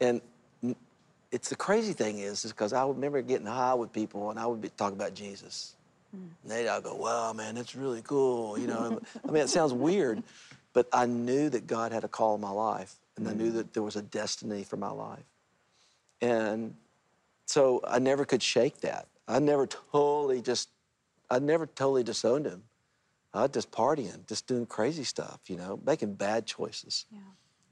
And 0.00 0.20
it's 1.32 1.48
the 1.48 1.56
crazy 1.56 1.94
thing 1.94 2.18
is, 2.18 2.44
is 2.44 2.52
because 2.52 2.74
I 2.74 2.86
remember 2.86 3.22
getting 3.22 3.46
high 3.46 3.74
with 3.74 3.92
people 3.92 4.30
and 4.30 4.38
I 4.38 4.46
would 4.46 4.60
be 4.60 4.68
talking 4.68 4.96
about 4.96 5.14
Jesus. 5.14 5.74
And 6.12 6.30
they'd 6.44 6.68
all 6.68 6.82
go, 6.82 6.94
wow, 6.94 7.32
man, 7.32 7.54
that's 7.54 7.74
really 7.74 8.02
cool. 8.02 8.58
You 8.58 8.66
know, 8.66 9.00
I 9.26 9.30
mean, 9.30 9.42
it 9.42 9.48
sounds 9.48 9.72
weird, 9.72 10.22
but 10.74 10.86
I 10.92 11.06
knew 11.06 11.48
that 11.48 11.66
God 11.66 11.90
had 11.90 12.04
a 12.04 12.08
call 12.08 12.34
in 12.34 12.40
my 12.42 12.50
life 12.50 12.94
and 13.16 13.26
I 13.26 13.32
knew 13.32 13.50
mm. 13.50 13.54
that 13.54 13.72
there 13.72 13.82
was 13.82 13.96
a 13.96 14.02
destiny 14.02 14.62
for 14.62 14.76
my 14.76 14.90
life. 14.90 15.24
And 16.20 16.74
so 17.46 17.80
I 17.88 17.98
never 17.98 18.26
could 18.26 18.42
shake 18.42 18.82
that. 18.82 19.08
I 19.26 19.38
never 19.38 19.66
totally 19.66 20.42
just, 20.42 20.68
I 21.30 21.38
never 21.38 21.66
totally 21.66 22.02
disowned 22.02 22.44
him. 22.44 22.62
I 23.32 23.42
was 23.42 23.50
just 23.52 23.70
partying, 23.70 24.26
just 24.28 24.46
doing 24.46 24.66
crazy 24.66 25.04
stuff, 25.04 25.40
you 25.48 25.56
know, 25.56 25.80
making 25.86 26.14
bad 26.14 26.44
choices. 26.44 27.06
Yeah. 27.10 27.18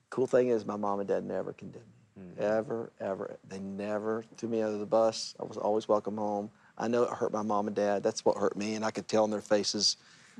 Cool 0.08 0.26
thing 0.26 0.48
is, 0.48 0.64
my 0.64 0.76
mom 0.76 1.00
and 1.00 1.08
dad 1.08 1.24
never 1.24 1.52
condemned 1.52 1.84
me. 1.84 1.99
Mm. 2.18 2.38
Ever, 2.38 2.92
ever. 3.00 3.36
They 3.48 3.60
never 3.60 4.24
threw 4.36 4.48
me 4.48 4.62
under 4.62 4.78
the 4.78 4.86
bus. 4.86 5.34
I 5.40 5.44
was 5.44 5.56
always 5.56 5.88
welcome 5.88 6.16
home. 6.16 6.50
I 6.76 6.88
know 6.88 7.02
it 7.04 7.10
hurt 7.10 7.32
my 7.32 7.42
mom 7.42 7.66
and 7.66 7.76
dad. 7.76 8.02
That's 8.02 8.24
what 8.24 8.36
hurt 8.36 8.56
me, 8.56 8.74
and 8.74 8.84
I 8.84 8.90
could 8.90 9.06
tell 9.06 9.24
in 9.24 9.30
their 9.30 9.40
faces 9.40 9.96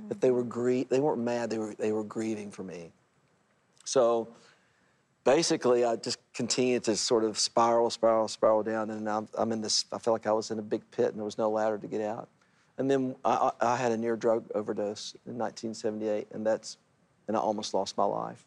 that 0.08 0.20
they 0.20 0.30
were 0.30 0.44
mm. 0.44 0.48
grie- 0.48 0.84
They 0.84 1.00
weren't 1.00 1.20
mad. 1.20 1.50
They 1.50 1.58
were 1.58 1.74
they 1.74 1.92
were 1.92 2.04
grieving 2.04 2.50
for 2.50 2.62
me. 2.62 2.92
So 3.84 4.28
basically, 5.24 5.84
I 5.84 5.96
just 5.96 6.18
continued 6.32 6.84
to 6.84 6.96
sort 6.96 7.24
of 7.24 7.38
spiral, 7.38 7.90
spiral, 7.90 8.28
spiral 8.28 8.62
down, 8.62 8.90
and 8.90 9.08
I'm, 9.08 9.28
I'm 9.36 9.52
in 9.52 9.60
this. 9.60 9.84
I 9.92 9.98
felt 9.98 10.14
like 10.14 10.26
I 10.26 10.32
was 10.32 10.50
in 10.50 10.58
a 10.58 10.62
big 10.62 10.82
pit, 10.90 11.08
and 11.08 11.16
there 11.16 11.24
was 11.24 11.38
no 11.38 11.50
ladder 11.50 11.78
to 11.78 11.86
get 11.86 12.00
out. 12.00 12.28
And 12.78 12.90
then 12.90 13.14
I, 13.24 13.50
I 13.60 13.72
I 13.72 13.76
had 13.76 13.92
a 13.92 13.96
near 13.96 14.16
drug 14.16 14.44
overdose 14.54 15.14
in 15.26 15.36
1978, 15.36 16.28
and 16.32 16.46
that's, 16.46 16.78
and 17.28 17.36
I 17.36 17.40
almost 17.40 17.74
lost 17.74 17.96
my 17.96 18.04
life. 18.04 18.44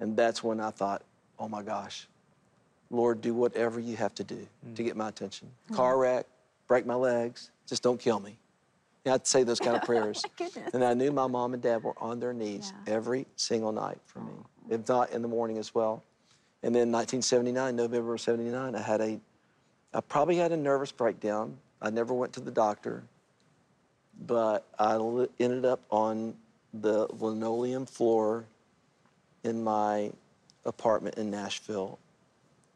And 0.00 0.16
that's 0.16 0.42
when 0.42 0.58
I 0.58 0.70
thought, 0.70 1.02
oh 1.38 1.48
my 1.48 1.62
gosh, 1.62 2.08
Lord, 2.92 3.20
do 3.22 3.34
whatever 3.34 3.80
you 3.80 3.96
have 3.96 4.14
to 4.16 4.24
do 4.24 4.46
to 4.76 4.82
mm. 4.82 4.86
get 4.86 4.96
my 4.96 5.08
attention. 5.08 5.50
Mm. 5.70 5.76
Car 5.76 5.98
wreck, 5.98 6.26
break 6.68 6.86
my 6.86 6.94
legs, 6.94 7.50
just 7.66 7.82
don't 7.82 7.98
kill 7.98 8.20
me. 8.20 8.36
Yeah, 9.04 9.14
I'd 9.14 9.26
say 9.26 9.42
those 9.42 9.58
kind 9.58 9.74
of 9.76 9.82
prayers. 9.90 10.22
goodness. 10.36 10.72
And 10.74 10.84
I 10.84 10.94
knew 10.94 11.10
my 11.10 11.26
mom 11.26 11.54
and 11.54 11.62
dad 11.62 11.82
were 11.82 11.94
on 11.98 12.20
their 12.20 12.32
knees 12.32 12.72
Yeah. 12.86 12.94
every 12.94 13.26
single 13.34 13.72
night 13.72 13.98
for 14.06 14.20
me, 14.20 14.32
if 14.70 14.86
not 14.88 15.10
in 15.10 15.22
the 15.22 15.28
morning 15.28 15.58
as 15.58 15.74
well. 15.74 16.04
And 16.62 16.72
then 16.74 16.92
1979, 16.92 17.74
November 17.74 18.14
of 18.14 18.20
79, 18.20 18.76
I 18.76 18.80
had 18.80 19.00
a, 19.00 19.18
I 19.92 20.00
probably 20.02 20.36
had 20.36 20.52
a 20.52 20.56
nervous 20.56 20.92
breakdown. 20.92 21.56
I 21.80 21.90
never 21.90 22.14
went 22.14 22.32
to 22.34 22.40
the 22.40 22.52
doctor, 22.52 23.02
but 24.26 24.64
I 24.78 24.96
li- 24.96 25.28
ended 25.40 25.64
up 25.64 25.80
on 25.90 26.34
the 26.74 27.08
linoleum 27.18 27.86
floor 27.86 28.44
in 29.42 29.64
my 29.64 30.12
apartment 30.64 31.16
in 31.16 31.30
Nashville, 31.30 31.98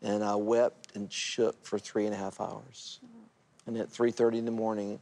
and 0.03 0.23
I 0.23 0.35
wept 0.35 0.95
and 0.95 1.13
shook 1.13 1.65
for 1.65 1.79
three 1.79 2.05
and 2.07 2.15
a 2.15 2.17
half 2.17 2.41
hours. 2.41 3.01
And 3.67 3.77
at 3.77 3.89
3:30 3.89 4.39
in 4.39 4.45
the 4.45 4.51
morning, 4.51 5.01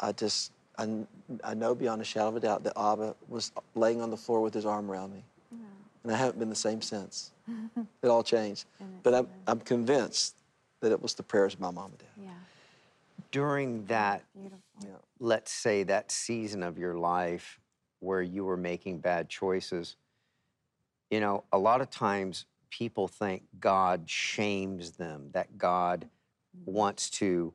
I 0.00 0.12
just 0.12 0.52
I, 0.78 1.06
I 1.42 1.54
know 1.54 1.74
beyond 1.74 2.02
a 2.02 2.04
shadow 2.04 2.28
of 2.28 2.36
a 2.36 2.40
doubt 2.40 2.64
that 2.64 2.78
Abba 2.78 3.14
was 3.28 3.52
laying 3.74 4.02
on 4.02 4.10
the 4.10 4.16
floor 4.16 4.42
with 4.42 4.52
his 4.52 4.66
arm 4.66 4.90
around 4.90 5.14
me, 5.14 5.24
and 6.02 6.12
I 6.12 6.16
haven't 6.16 6.38
been 6.38 6.50
the 6.50 6.54
same 6.54 6.82
since. 6.82 7.32
it 8.02 8.08
all 8.08 8.22
changed, 8.22 8.66
but 9.02 9.14
I'm 9.14 9.28
I'm 9.46 9.60
convinced 9.60 10.36
that 10.80 10.92
it 10.92 11.00
was 11.00 11.14
the 11.14 11.22
prayers 11.22 11.54
of 11.54 11.60
my 11.60 11.70
mom 11.70 11.92
and 11.92 11.98
dad. 11.98 12.08
Yeah. 12.22 12.30
During 13.30 13.86
that, 13.86 14.24
Beautiful. 14.34 14.58
Yeah. 14.82 14.88
let's 15.18 15.50
say 15.50 15.82
that 15.84 16.10
season 16.10 16.62
of 16.62 16.76
your 16.76 16.94
life 16.94 17.58
where 18.00 18.20
you 18.20 18.44
were 18.44 18.58
making 18.58 18.98
bad 18.98 19.28
choices, 19.28 19.96
you 21.10 21.20
know, 21.20 21.44
a 21.52 21.58
lot 21.58 21.80
of 21.80 21.88
times 21.88 22.44
people 22.76 23.08
think 23.08 23.42
God 23.58 24.02
shames 24.06 24.92
them, 24.92 25.30
that 25.32 25.56
God 25.56 26.08
wants 26.66 27.08
to 27.08 27.54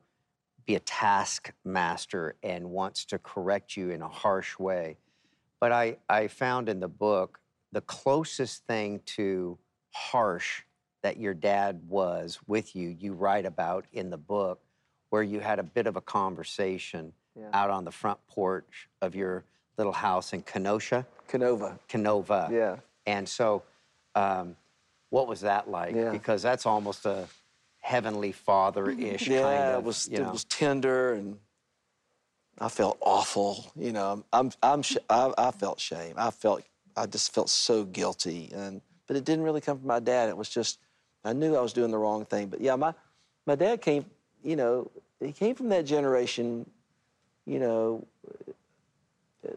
be 0.66 0.74
a 0.74 0.80
taskmaster 0.80 2.34
and 2.42 2.70
wants 2.70 3.04
to 3.04 3.18
correct 3.18 3.76
you 3.76 3.90
in 3.90 4.02
a 4.02 4.08
harsh 4.08 4.58
way. 4.58 4.96
But 5.60 5.70
I, 5.70 5.96
I 6.08 6.26
found 6.26 6.68
in 6.68 6.80
the 6.80 6.88
book 6.88 7.38
the 7.70 7.82
closest 7.82 8.66
thing 8.66 9.00
to 9.06 9.58
harsh 9.92 10.62
that 11.02 11.18
your 11.18 11.34
dad 11.34 11.80
was 11.88 12.38
with 12.46 12.74
you, 12.74 12.88
you 12.88 13.12
write 13.12 13.46
about 13.46 13.84
in 13.92 14.10
the 14.10 14.16
book, 14.16 14.60
where 15.10 15.22
you 15.22 15.40
had 15.40 15.58
a 15.58 15.62
bit 15.64 15.86
of 15.86 15.96
a 15.96 16.00
conversation 16.00 17.12
Yeah. 17.36 17.48
out 17.52 17.70
on 17.70 17.84
the 17.84 17.90
front 17.92 18.18
porch 18.26 18.88
of 19.00 19.14
your 19.14 19.44
little 19.78 19.92
house 19.92 20.32
in 20.32 20.42
Kenosha, 20.42 21.06
Kenova. 21.28 21.78
Kenova. 21.88 22.50
Yeah. 22.50 22.76
And 23.06 23.28
so, 23.28 23.62
um, 24.14 24.56
what 25.12 25.28
was 25.28 25.42
that 25.42 25.68
like? 25.68 25.94
Yeah. 25.94 26.10
Because 26.10 26.40
that's 26.40 26.64
almost 26.64 27.04
a 27.04 27.28
heavenly 27.80 28.32
father-ish 28.32 29.28
Yeah, 29.28 29.42
kind 29.42 29.62
of. 29.74 29.80
it 29.80 29.84
was 29.84 30.08
you 30.10 30.16
it 30.16 30.22
know. 30.22 30.32
was 30.32 30.44
tender, 30.44 31.12
and 31.12 31.36
I 32.58 32.70
felt 32.70 32.96
awful. 33.02 33.70
You 33.76 33.92
know, 33.92 34.24
I'm 34.32 34.50
I'm 34.62 34.80
sh- 34.80 34.96
I, 35.10 35.30
I 35.36 35.50
felt 35.50 35.78
shame. 35.78 36.14
I 36.16 36.30
felt 36.30 36.62
I 36.96 37.04
just 37.04 37.34
felt 37.34 37.50
so 37.50 37.84
guilty, 37.84 38.50
and 38.54 38.80
but 39.06 39.16
it 39.18 39.24
didn't 39.26 39.44
really 39.44 39.60
come 39.60 39.78
from 39.78 39.86
my 39.86 40.00
dad. 40.00 40.30
It 40.30 40.36
was 40.36 40.48
just 40.48 40.78
I 41.26 41.34
knew 41.34 41.56
I 41.56 41.60
was 41.60 41.74
doing 41.74 41.90
the 41.90 41.98
wrong 41.98 42.24
thing. 42.24 42.46
But 42.46 42.62
yeah, 42.62 42.74
my 42.76 42.94
my 43.44 43.54
dad 43.54 43.82
came. 43.82 44.06
You 44.42 44.56
know, 44.56 44.90
he 45.20 45.32
came 45.32 45.54
from 45.54 45.68
that 45.68 45.84
generation. 45.84 46.64
You 47.44 47.60
know, 47.60 48.06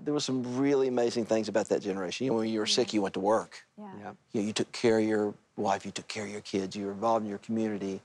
there 0.04 0.13
were 0.13 0.20
some 0.20 0.58
really 0.58 0.88
amazing 0.88 1.25
things 1.25 1.48
about 1.48 1.70
that 1.70 1.82
generation. 1.82 2.25
You 2.25 2.32
know, 2.32 2.38
when 2.38 2.50
you 2.50 2.60
were 2.60 2.65
sick, 2.65 2.94
you 2.94 3.01
went 3.01 3.13
to 3.13 3.20
work. 3.20 3.63
Yeah. 3.77 3.86
Yeah. 4.00 4.12
You, 4.34 4.42
know, 4.42 4.48
you 4.48 4.54
took 4.54 4.72
care 4.72 5.00
of 5.00 5.06
your 5.06 5.34
wife, 5.58 5.86
you 5.86 5.92
took 5.92 6.08
care 6.08 6.24
of 6.24 6.30
your 6.30 6.42
kids, 6.42 6.75
you 6.75 6.86
were 6.86 6.92
involved 6.92 7.24
in 7.24 7.30
your 7.30 7.39
community, 7.39 8.01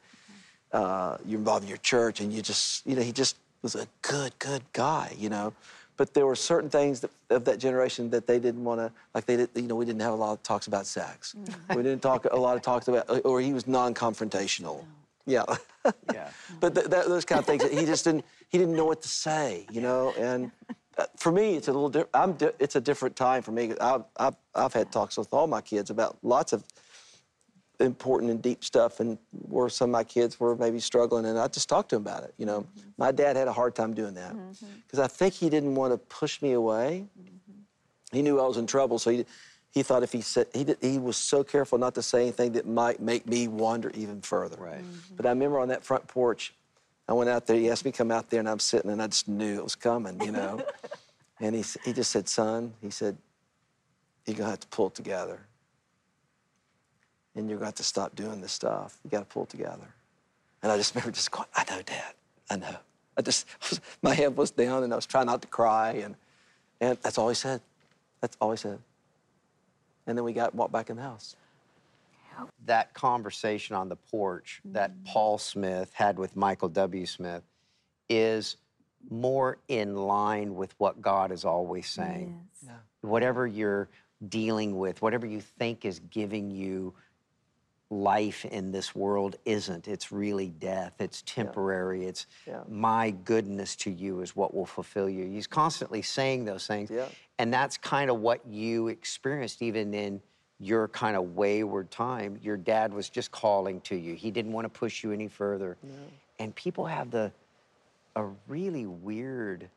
uh, 0.73 1.17
you're 1.25 1.39
involved 1.39 1.65
in 1.65 1.69
your 1.69 1.79
church, 1.79 2.21
and 2.21 2.33
you 2.33 2.43
just, 2.43 2.87
you 2.87 2.95
know, 2.95 3.03
he 3.03 3.13
just 3.13 3.37
was 3.63 3.75
a 3.75 3.87
good, 4.03 4.39
good 4.39 4.63
guy, 4.73 5.15
you 5.19 5.29
know. 5.29 5.53
But 5.97 6.15
there 6.15 6.25
were 6.25 6.37
certain 6.37 6.71
things 6.71 7.01
that, 7.01 7.11
of 7.29 7.45
that 7.45 7.59
generation 7.59 8.09
that 8.11 8.27
they 8.27 8.39
didn't 8.39 8.65
want 8.65 8.81
to, 8.81 8.91
like 9.15 9.27
they 9.27 9.37
did, 9.37 9.51
you 9.55 9.63
know, 9.63 9.75
we 9.75 9.85
didn't 9.85 10.01
have 10.01 10.13
a 10.13 10.17
lot 10.17 10.33
of 10.33 10.43
talks 10.43 10.67
about 10.67 10.87
sex. 10.87 11.35
We 11.69 11.77
didn't 11.77 12.01
talk 12.01 12.27
a 12.31 12.37
lot 12.37 12.57
of 12.57 12.63
talks 12.63 12.89
about, 12.89 13.25
or 13.25 13.41
he 13.41 13.53
was 13.53 13.67
non-confrontational. 13.67 14.63
No. 14.63 14.85
Yeah. 15.27 15.45
Yeah. 16.13 16.31
but 16.61 16.75
th- 16.75 16.87
that, 16.87 17.07
those 17.07 17.27
kind 17.27 17.39
of 17.39 17.45
things, 17.45 17.63
he 17.69 17.85
just 17.85 18.05
didn't, 18.05 18.25
he 18.49 18.57
didn't 18.57 18.77
know 18.77 18.87
what 18.87 19.03
to 19.03 19.09
say, 19.09 19.67
you 19.71 19.83
know. 19.83 20.15
And 20.19 20.51
Uh, 20.99 21.07
for 21.17 21.33
me, 21.33 21.55
it's 21.55 21.69
a 21.69 21.73
little 21.73 21.89
different. 21.89 22.11
I'm, 22.15 22.33
di- 22.35 22.53
it's 22.59 22.77
a 22.77 22.81
different 22.81 23.17
time 23.17 23.43
for 23.43 23.53
me. 23.53 23.73
I've, 23.81 24.05
I've, 24.17 24.37
I've 24.55 24.73
had 24.73 24.91
talks 24.91 25.17
with 25.17 25.33
all 25.33 25.47
my 25.47 25.61
kids 25.61 25.91
about 25.91 26.19
lots 26.23 26.53
of 26.53 26.65
important 27.79 28.31
and 28.31 28.43
deep 28.43 28.63
stuff, 28.63 29.01
and 29.01 29.17
where 29.31 29.69
some 29.71 29.89
of 29.91 29.93
my 29.93 30.05
kids 30.05 30.39
were 30.39 30.55
maybe 30.55 30.79
struggling, 30.81 31.25
and 31.25 31.39
I 31.39 31.49
just 31.49 31.69
talked 31.69 31.91
to 31.91 31.97
them 31.97 32.03
about 32.03 32.25
it. 32.25 32.35
You 32.37 32.45
know, 32.45 32.61
mm-hmm. 32.61 32.89
my 32.99 33.11
dad 33.11 33.37
had 33.37 33.49
a 33.49 33.53
hard 33.53 33.75
time 33.75 33.95
doing 33.95 34.15
that 34.15 34.35
mm-hmm. 34.35 34.67
because 34.87 34.99
I 34.99 35.07
think 35.07 35.33
he 35.33 35.49
didn't 35.49 35.75
want 35.75 35.93
to 35.95 35.99
push 35.99 36.43
me 36.43 36.53
away. 36.53 37.07
Mm-hmm. 37.19 38.17
He 38.17 38.23
knew 38.23 38.39
I 38.39 38.47
was 38.47 38.59
in 38.59 38.67
trouble, 38.67 38.99
so 38.99 39.11
he, 39.11 39.25
he 39.71 39.83
thought 39.83 40.03
if 40.03 40.13
he 40.13 40.21
said 40.21 40.49
he 40.53 40.65
did, 40.65 40.79
he 40.83 40.99
was 40.99 41.17
so 41.17 41.43
careful 41.43 41.79
not 41.79 41.95
to 41.95 42.03
say 42.03 42.23
anything 42.23 42.53
that 42.53 42.67
might 42.67 43.01
make 43.01 43.27
me 43.27 43.49
wander 43.49 43.91
even 43.95 44.21
further. 44.21 44.57
Right. 44.59 44.85
But 45.17 45.25
I 45.25 45.31
remember 45.31 45.59
on 45.59 45.69
that 45.69 45.85
front 45.85 46.07
porch, 46.07 46.53
I 47.11 47.13
went 47.13 47.29
out 47.29 47.45
there. 47.45 47.57
He 47.57 47.69
asked 47.69 47.85
me 47.85 47.91
to 47.91 47.99
come 47.99 48.13
out 48.13 48.31
there, 48.31 48.39
and 48.39 48.49
I'm 48.49 48.61
sitting, 48.61 48.89
and 48.89 49.03
I 49.03 49.09
just 49.09 49.27
knew 49.27 49.57
it 49.57 49.65
was 49.65 49.75
coming, 49.75 50.23
you 50.23 50.31
know. 50.31 50.65
and 51.41 51.57
he 51.57 51.65
he 51.85 51.93
just 51.93 52.13
said, 52.13 52.29
"Son," 52.29 52.73
he 52.81 52.91
said, 52.91 53.17
"you're 54.27 54.37
gonna 54.37 54.51
have 54.51 54.61
to 54.61 54.69
pull 54.69 54.87
it 54.87 54.95
together, 54.95 55.41
and 57.35 57.49
you're 57.49 57.59
gonna 57.59 57.67
have 57.67 57.75
to 57.75 57.83
stop 57.83 58.15
doing 58.15 58.41
this 58.41 58.53
stuff. 58.53 58.97
You 59.03 59.11
got 59.11 59.19
to 59.19 59.25
pull 59.25 59.43
it 59.43 59.49
together." 59.49 59.93
And 60.63 60.71
I 60.71 60.77
just 60.77 60.95
remember 60.95 61.11
just 61.11 61.33
going, 61.33 61.49
"I 61.57 61.65
know, 61.69 61.83
Dad. 61.83 62.15
I 62.49 62.57
know." 62.57 62.77
I 63.17 63.23
just 63.23 63.47
my 64.03 64.15
head 64.15 64.37
was 64.37 64.53
down, 64.53 64.85
and 64.85 64.93
I 64.93 64.97
was 64.97 65.07
trying 65.07 65.27
not 65.27 65.43
to 65.43 65.49
cry, 65.49 65.95
and 66.05 66.15
and 66.81 66.97
that's 67.03 67.19
all 67.19 67.29
he 67.29 67.35
said. 67.35 67.61
That's 68.21 68.37
all 68.41 68.53
he 68.53 68.57
said. 68.57 68.79
And 70.07 70.17
then 70.17 70.25
we 70.25 70.33
got 70.33 70.55
walked 70.55 70.73
back 70.73 70.91
in 70.91 70.97
the 70.97 71.03
house. 71.03 71.35
That 72.65 72.95
conversation 72.95 73.77
on 73.77 73.89
the 73.89 73.97
porch 73.97 74.61
that 74.67 74.93
mm-hmm. 74.93 75.05
Paul 75.05 75.39
Smith 75.39 75.93
had 75.95 76.19
with 76.19 76.37
Michael 76.37 76.69
W. 76.69 77.07
Smith 77.07 77.43
is 78.09 78.57
more 79.09 79.59
in 79.69 79.97
line 79.97 80.55
with 80.55 80.75
what 80.79 81.01
God 81.01 81.33
is 81.33 81.45
always 81.45 81.89
saying. 81.89 82.39
Yes. 82.63 82.73
Whatever 83.01 83.47
you're 83.47 83.89
dealing 84.29 84.77
with, 84.77 85.01
whatever 85.01 85.27
you 85.27 85.41
think 85.41 85.85
is 85.85 86.01
giving 86.11 86.51
you 86.51 86.95
life 87.91 88.45
in 88.45 88.71
this 88.71 88.95
world 88.95 89.37
isn't. 89.45 89.89
It's 89.89 90.13
really 90.13 90.49
death. 90.49 90.93
It's 91.01 91.23
temporary. 91.23 92.07
It's 92.07 92.27
Yeah. 92.47 92.63
my 92.69 93.11
goodness 93.11 93.75
to 93.77 93.91
you 93.91 94.21
is 94.21 94.37
what 94.37 94.55
will 94.55 94.67
fulfill 94.67 95.09
you. 95.09 95.27
He's 95.27 95.49
constantly 95.49 96.03
saying 96.03 96.45
those 96.45 96.67
things. 96.67 96.89
Yeah. 96.91 97.09
And 97.39 97.53
that's 97.53 97.77
kind 97.77 98.11
of 98.11 98.21
what 98.21 98.47
you 98.47 98.89
experienced 98.89 99.61
even 99.61 99.93
in 99.93 100.23
your 100.61 100.89
kind 100.89 101.17
of 101.17 101.35
wayward 101.35 101.91
time. 101.91 102.39
Your 102.43 102.57
dad 102.57 102.93
was 102.93 103.09
just 103.09 103.33
calling 103.33 103.81
to 103.83 103.97
you. 103.97 104.15
He 104.15 104.31
didn't 104.31 104.53
want 104.53 104.67
to 104.67 104.69
push 104.69 105.03
you 105.03 105.13
any 105.13 105.29
further. 105.29 105.77
And 106.39 106.55
people 106.55 106.87
have 106.87 107.11
the 107.11 107.33
a 108.17 108.25
really 108.49 108.87
weird 108.87 109.69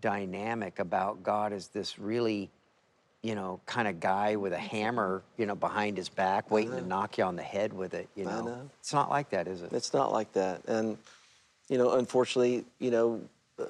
dynamic 0.00 0.78
about 0.78 1.22
God 1.22 1.52
as 1.52 1.68
this 1.68 1.98
really 1.98 2.50
you 3.26 3.34
know, 3.34 3.58
kind 3.66 3.88
of 3.88 3.98
guy 3.98 4.36
with 4.36 4.52
a 4.52 4.58
hammer, 4.58 5.20
you 5.36 5.46
know, 5.46 5.56
behind 5.56 5.96
his 5.96 6.08
back, 6.08 6.48
waiting 6.48 6.70
to 6.70 6.80
knock 6.80 7.18
you 7.18 7.24
on 7.24 7.34
the 7.34 7.42
head 7.42 7.72
with 7.72 7.92
it. 7.92 8.08
You 8.14 8.24
know, 8.24 8.44
know. 8.44 8.70
it's 8.78 8.92
not 8.92 9.10
like 9.10 9.30
that, 9.30 9.48
is 9.48 9.62
it? 9.62 9.72
It's 9.72 9.92
not 9.92 10.12
like 10.12 10.32
that. 10.34 10.64
And, 10.68 10.96
you 11.68 11.76
know, 11.76 11.94
unfortunately, 11.94 12.64
you 12.78 12.92
know, 12.92 13.20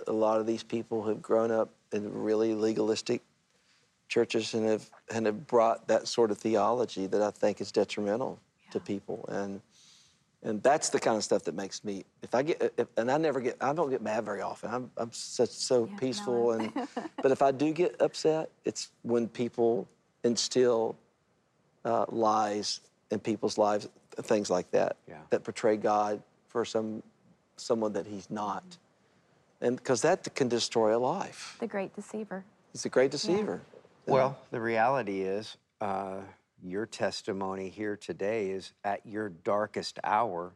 a 0.07 0.13
lot 0.13 0.41
of 0.41 0.47
these 0.47 0.63
people 0.63 1.05
have 1.05 1.23
grown 1.23 1.51
up 1.51 1.71
in 1.91 2.13
really 2.13 2.55
legalistic 2.55 3.23
churches 4.09 4.55
and 4.55 4.67
have, 4.67 4.91
and 5.13 5.27
have 5.27 5.47
brought 5.47 5.89
that 5.89 6.09
sort 6.09 6.31
of 6.31 6.39
theology 6.39 7.07
that 7.07 7.23
I 7.23 7.31
think 7.31 7.61
is 7.61 7.73
detrimental 7.73 8.39
to 8.71 8.81
people. 8.81 9.25
And, 9.29 9.61
and 10.43 10.63
that's 10.63 10.91
the 10.91 11.01
kind 11.01 11.17
of 11.17 11.25
stuff 11.25 11.43
that 11.45 11.55
makes 11.55 11.83
me, 11.85 12.05
if 12.23 12.35
I 12.35 12.43
get, 12.43 12.73
if, 12.77 12.87
and 12.97 13.11
I 13.11 13.19
never 13.19 13.41
get, 13.41 13.57
I 13.61 13.73
don't 13.73 13.91
get 13.91 14.03
mad 14.03 14.25
very 14.25 14.43
often. 14.43 14.71
I'm, 14.73 14.91
I'm 14.97 15.13
such, 15.13 15.51
so 15.51 15.89
Yeah, 15.91 15.99
peaceful. 15.99 16.51
I'm- 16.53 16.73
and, 16.77 16.89
but 17.23 17.33
if 17.33 17.43
I 17.43 17.51
do 17.51 17.73
get 17.73 18.01
upset, 18.01 18.51
it's 18.65 18.91
when 19.03 19.29
people 19.29 19.89
instill 20.23 20.97
uh, 21.85 22.05
lies 22.09 22.81
in 23.11 23.21
people's 23.21 23.59
lives, 23.59 23.89
things 24.23 24.51
like 24.51 24.71
that, 24.73 24.97
Yeah. 25.09 25.17
that 25.31 25.45
portray 25.45 25.77
God 25.77 26.23
for 26.49 26.65
some 26.65 27.03
someone 27.59 27.93
that 27.95 28.07
He's 28.07 28.29
not, 28.31 28.65
and 29.63 29.77
because 29.77 30.03
that 30.03 30.35
can 30.35 30.47
destroy 30.49 30.95
a 30.95 30.99
life. 30.99 31.57
The 31.61 31.67
great 31.67 31.95
deceiver. 31.97 32.45
He's 32.73 32.85
a 32.85 32.89
great 32.91 33.11
deceiver. 33.11 33.63
Well, 34.07 34.39
the 34.51 34.61
reality 34.61 35.23
is, 35.23 35.57
uh, 35.81 36.21
your 36.63 36.87
testimony 36.87 37.69
here 37.69 37.97
today 37.97 38.51
is 38.51 38.73
at 38.85 39.05
your 39.05 39.29
darkest 39.29 39.99
hour. 40.05 40.53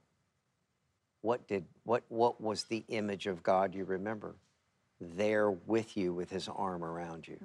What 1.23 1.47
did 1.47 1.65
what 1.85 2.03
what 2.09 2.41
was 2.41 2.65
the 2.65 2.85
image 2.89 3.27
of 3.27 3.43
God 3.43 3.75
you 3.75 3.85
remember? 3.85 4.35
There 5.01 5.51
with 5.51 5.97
you 5.97 6.13
with 6.13 6.31
his 6.31 6.49
arm 6.49 6.85
around 6.85 7.29
you. 7.29 7.39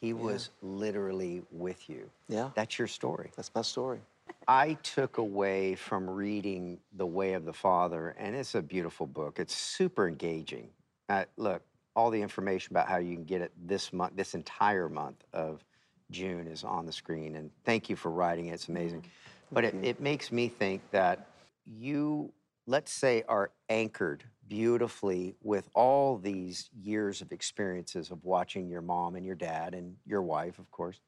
He 0.00 0.12
was 0.14 0.50
literally 0.62 1.42
with 1.50 1.90
you. 1.90 2.08
Yeah. 2.28 2.50
That's 2.54 2.78
your 2.78 2.88
story. 2.88 3.32
That's 3.36 3.50
my 3.54 3.62
story. 3.62 4.00
I 4.48 4.74
took 4.82 5.18
away 5.18 5.74
from 5.74 6.08
reading 6.08 6.78
The 6.96 7.06
Way 7.06 7.34
of 7.34 7.44
the 7.44 7.52
Father, 7.52 8.14
and 8.18 8.34
it's 8.34 8.54
a 8.54 8.62
beautiful 8.62 9.06
book. 9.06 9.38
It's 9.38 9.54
super 9.54 10.08
engaging. 10.08 10.70
Uh, 11.08 11.24
look, 11.36 11.62
all 11.96 12.10
the 12.10 12.20
information 12.20 12.72
about 12.72 12.88
how 12.88 12.98
you 12.98 13.14
can 13.14 13.24
get 13.24 13.40
it 13.40 13.52
this 13.66 13.92
month, 13.92 14.14
this 14.16 14.34
entire 14.34 14.88
month 14.88 15.24
of 15.32 15.64
June 16.10 16.46
is 16.46 16.64
on 16.64 16.86
the 16.86 16.92
screen. 16.92 17.36
And 17.36 17.50
thank 17.64 17.88
you 17.88 17.96
for 17.96 18.10
writing 18.10 18.46
it. 18.46 18.54
It's 18.54 18.68
amazing. 18.68 19.00
Mm-hmm. 19.00 19.54
But 19.54 19.64
it, 19.64 19.74
mm-hmm. 19.74 19.84
it 19.84 20.00
makes 20.00 20.30
me 20.30 20.48
think 20.48 20.82
that 20.90 21.26
you, 21.66 22.32
let's 22.66 22.92
say, 22.92 23.24
are 23.28 23.50
anchored 23.68 24.24
beautifully 24.48 25.36
with 25.42 25.68
all 25.74 26.18
these 26.18 26.70
years 26.82 27.20
of 27.20 27.32
experiences 27.32 28.10
of 28.10 28.24
watching 28.24 28.68
your 28.68 28.82
mom 28.82 29.14
and 29.14 29.24
your 29.24 29.36
dad 29.36 29.74
and 29.74 29.96
your 30.06 30.22
wife, 30.22 30.58
of 30.58 30.70
course. 30.70 31.00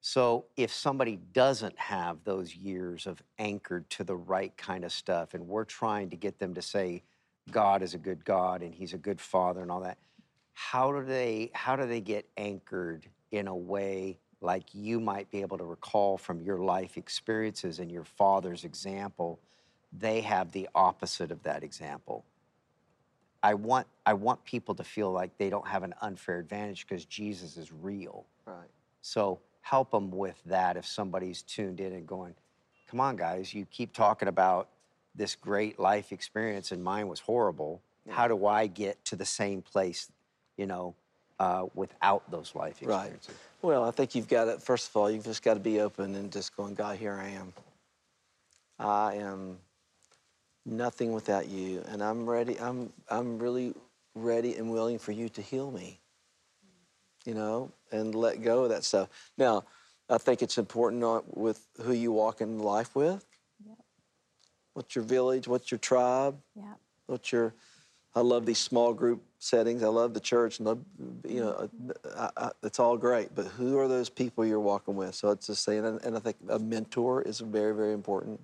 So 0.00 0.44
if 0.56 0.72
somebody 0.72 1.18
doesn't 1.32 1.76
have 1.78 2.18
those 2.22 2.54
years 2.54 3.06
of 3.06 3.20
anchored 3.38 3.90
to 3.90 4.04
the 4.04 4.16
right 4.16 4.56
kind 4.56 4.84
of 4.84 4.92
stuff, 4.92 5.34
and 5.34 5.48
we're 5.48 5.64
trying 5.64 6.10
to 6.10 6.16
get 6.16 6.38
them 6.38 6.54
to 6.54 6.62
say, 6.62 7.02
God 7.50 7.82
is 7.82 7.94
a 7.94 7.98
good 7.98 8.24
God 8.24 8.62
and 8.62 8.74
He's 8.74 8.94
a 8.94 8.98
good 8.98 9.20
Father 9.20 9.60
and 9.62 9.70
all 9.70 9.80
that, 9.80 9.98
how 10.52 10.92
do 10.92 11.04
they 11.04 11.50
how 11.54 11.76
do 11.76 11.86
they 11.86 12.00
get 12.00 12.26
anchored 12.36 13.06
in 13.30 13.46
a 13.46 13.54
way 13.54 14.18
like 14.40 14.64
you 14.72 14.98
might 15.00 15.30
be 15.30 15.40
able 15.40 15.58
to 15.58 15.64
recall 15.64 16.18
from 16.18 16.40
your 16.40 16.58
life 16.58 16.96
experiences 16.96 17.78
and 17.78 17.92
your 17.92 18.04
father's 18.04 18.64
example? 18.64 19.38
They 19.92 20.20
have 20.22 20.52
the 20.52 20.68
opposite 20.74 21.30
of 21.30 21.42
that 21.44 21.62
example. 21.62 22.24
I 23.42 23.54
want 23.54 23.86
I 24.04 24.14
want 24.14 24.44
people 24.44 24.74
to 24.74 24.84
feel 24.84 25.12
like 25.12 25.38
they 25.38 25.48
don't 25.48 25.66
have 25.68 25.84
an 25.84 25.94
unfair 26.00 26.38
advantage 26.38 26.86
because 26.86 27.04
Jesus 27.04 27.56
is 27.56 27.72
real. 27.72 28.26
Right. 28.44 28.68
So 29.00 29.40
help 29.60 29.90
them 29.90 30.10
with 30.10 30.42
that 30.46 30.76
if 30.76 30.86
somebody's 30.86 31.42
tuned 31.42 31.80
in 31.80 31.92
and 31.92 32.06
going, 32.06 32.34
come 32.90 33.00
on, 33.00 33.16
guys, 33.16 33.54
you 33.54 33.64
keep 33.66 33.92
talking 33.92 34.28
about 34.28 34.70
this 35.18 35.34
great 35.34 35.78
life 35.78 36.12
experience 36.12 36.72
and 36.72 36.82
mine 36.82 37.08
was 37.08 37.20
horrible. 37.20 37.82
How 38.08 38.26
do 38.26 38.46
I 38.46 38.68
get 38.68 39.04
to 39.06 39.16
the 39.16 39.26
same 39.26 39.60
place, 39.60 40.10
you 40.56 40.64
know, 40.64 40.94
uh, 41.38 41.66
without 41.74 42.30
those 42.30 42.54
life 42.54 42.80
Right. 42.80 43.00
experiences? 43.06 43.34
Well, 43.60 43.84
I 43.84 43.90
think 43.90 44.14
you've 44.14 44.28
got 44.28 44.44
to, 44.44 44.58
first 44.58 44.88
of 44.88 44.96
all, 44.96 45.10
you've 45.10 45.24
just 45.24 45.42
got 45.42 45.54
to 45.54 45.60
be 45.60 45.80
open 45.80 46.14
and 46.14 46.32
just 46.32 46.56
going, 46.56 46.74
God, 46.74 46.96
here 46.96 47.12
I 47.14 47.28
am. 47.28 47.52
I 48.78 49.14
am 49.16 49.58
nothing 50.64 51.12
without 51.12 51.48
you, 51.48 51.82
and 51.88 52.02
I'm 52.02 52.28
ready. 52.28 52.58
I'm, 52.58 52.92
I'm 53.10 53.38
really 53.38 53.74
ready 54.14 54.54
and 54.56 54.70
willing 54.70 54.98
for 54.98 55.12
you 55.12 55.28
to 55.30 55.42
heal 55.42 55.70
me, 55.70 55.98
you 57.26 57.34
know, 57.34 57.70
and 57.90 58.14
let 58.14 58.40
go 58.42 58.64
of 58.64 58.70
that 58.70 58.84
stuff. 58.84 59.08
Now, 59.36 59.64
I 60.08 60.16
think 60.18 60.40
it's 60.40 60.56
important 60.56 61.00
not 61.02 61.36
with 61.36 61.60
who 61.82 61.92
you 61.92 62.12
walk 62.12 62.40
in 62.40 62.58
life 62.60 62.94
with. 62.94 63.26
What's 64.78 64.94
your 64.94 65.02
village? 65.02 65.48
What's 65.48 65.72
your 65.72 65.78
tribe? 65.80 66.38
Yeah. 66.54 66.62
What's 67.08 67.32
your? 67.32 67.52
I 68.14 68.20
love 68.20 68.46
these 68.46 68.60
small 68.60 68.94
group 68.94 69.24
settings. 69.40 69.82
I 69.82 69.88
love 69.88 70.14
the 70.14 70.20
church. 70.20 70.60
And 70.60 70.68
love, 70.68 70.78
you 71.26 71.40
know, 71.40 71.68
I, 72.16 72.30
I, 72.36 72.50
it's 72.62 72.78
all 72.78 72.96
great. 72.96 73.34
But 73.34 73.46
who 73.46 73.76
are 73.80 73.88
those 73.88 74.08
people 74.08 74.46
you're 74.46 74.60
walking 74.60 74.94
with? 74.94 75.16
So 75.16 75.32
it's 75.32 75.48
just 75.48 75.64
saying, 75.64 75.84
and, 75.84 76.16
I 76.16 76.20
think 76.20 76.36
a 76.48 76.60
mentor 76.60 77.22
is 77.22 77.40
very, 77.40 77.74
very 77.74 77.92
important. 77.92 78.40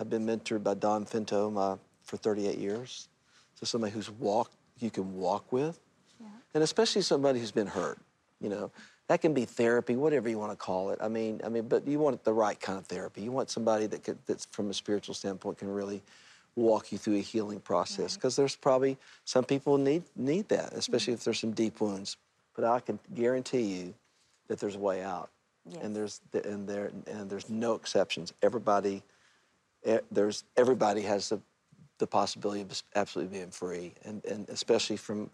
I've 0.00 0.10
been 0.10 0.26
mentored 0.26 0.64
by 0.64 0.74
Don 0.74 1.06
Finto 1.06 1.52
my, 1.52 1.76
for 2.02 2.16
38 2.16 2.58
years. 2.58 3.08
So 3.54 3.64
somebody 3.64 3.92
who's 3.92 4.10
walked, 4.10 4.56
you 4.80 4.90
can 4.90 5.14
walk 5.14 5.52
with, 5.52 5.78
and 6.52 6.64
especially 6.64 7.02
somebody 7.02 7.38
who's 7.38 7.52
been 7.52 7.68
hurt. 7.68 8.00
You 8.40 8.48
know, 8.48 8.72
that 9.08 9.20
can 9.20 9.34
be 9.34 9.44
therapy, 9.44 9.96
whatever 9.96 10.28
you 10.28 10.38
want 10.38 10.52
to 10.52 10.56
call 10.56 10.90
it. 10.90 10.98
I 11.02 11.08
mean, 11.08 11.40
I 11.44 11.48
mean, 11.48 11.68
but 11.68 11.86
you 11.86 11.98
want 11.98 12.24
the 12.24 12.32
right 12.32 12.58
kind 12.58 12.78
of 12.78 12.86
therapy. 12.86 13.20
You 13.20 13.32
want 13.32 13.50
somebody 13.50 13.86
that 13.86 14.02
could, 14.02 14.18
that's 14.26 14.46
from 14.46 14.70
a 14.70 14.74
spiritual 14.74 15.14
standpoint 15.14 15.58
can 15.58 15.68
really 15.68 16.02
walk 16.56 16.92
you 16.92 16.98
through 16.98 17.16
a 17.16 17.20
healing 17.20 17.60
process 17.60 18.14
because 18.14 18.36
there's 18.36 18.56
probably 18.56 18.96
some 19.24 19.44
people 19.44 19.76
need 19.76 20.04
need 20.16 20.48
that, 20.48 20.72
especially 20.72 21.12
mm-hmm. 21.12 21.18
if 21.18 21.24
there's 21.24 21.40
some 21.40 21.52
deep 21.52 21.80
wounds. 21.80 22.16
But 22.54 22.64
I 22.64 22.80
can 22.80 22.98
guarantee 23.14 23.62
you 23.62 23.94
that 24.48 24.60
there's 24.60 24.76
a 24.76 24.78
way 24.78 25.02
out, 25.02 25.30
and 25.82 25.94
there's 25.94 26.20
and 26.32 26.66
there 26.66 26.90
and 27.06 27.28
there's 27.28 27.50
no 27.50 27.74
exceptions. 27.74 28.32
Everybody, 28.42 29.02
there's 30.10 30.44
everybody 30.56 31.02
has 31.02 31.28
the 31.28 31.40
the 31.98 32.06
possibility 32.06 32.62
of 32.62 32.82
absolutely 32.94 33.38
being 33.38 33.50
free, 33.50 33.92
and 34.04 34.24
and 34.24 34.48
especially 34.48 34.96
from 34.96 35.30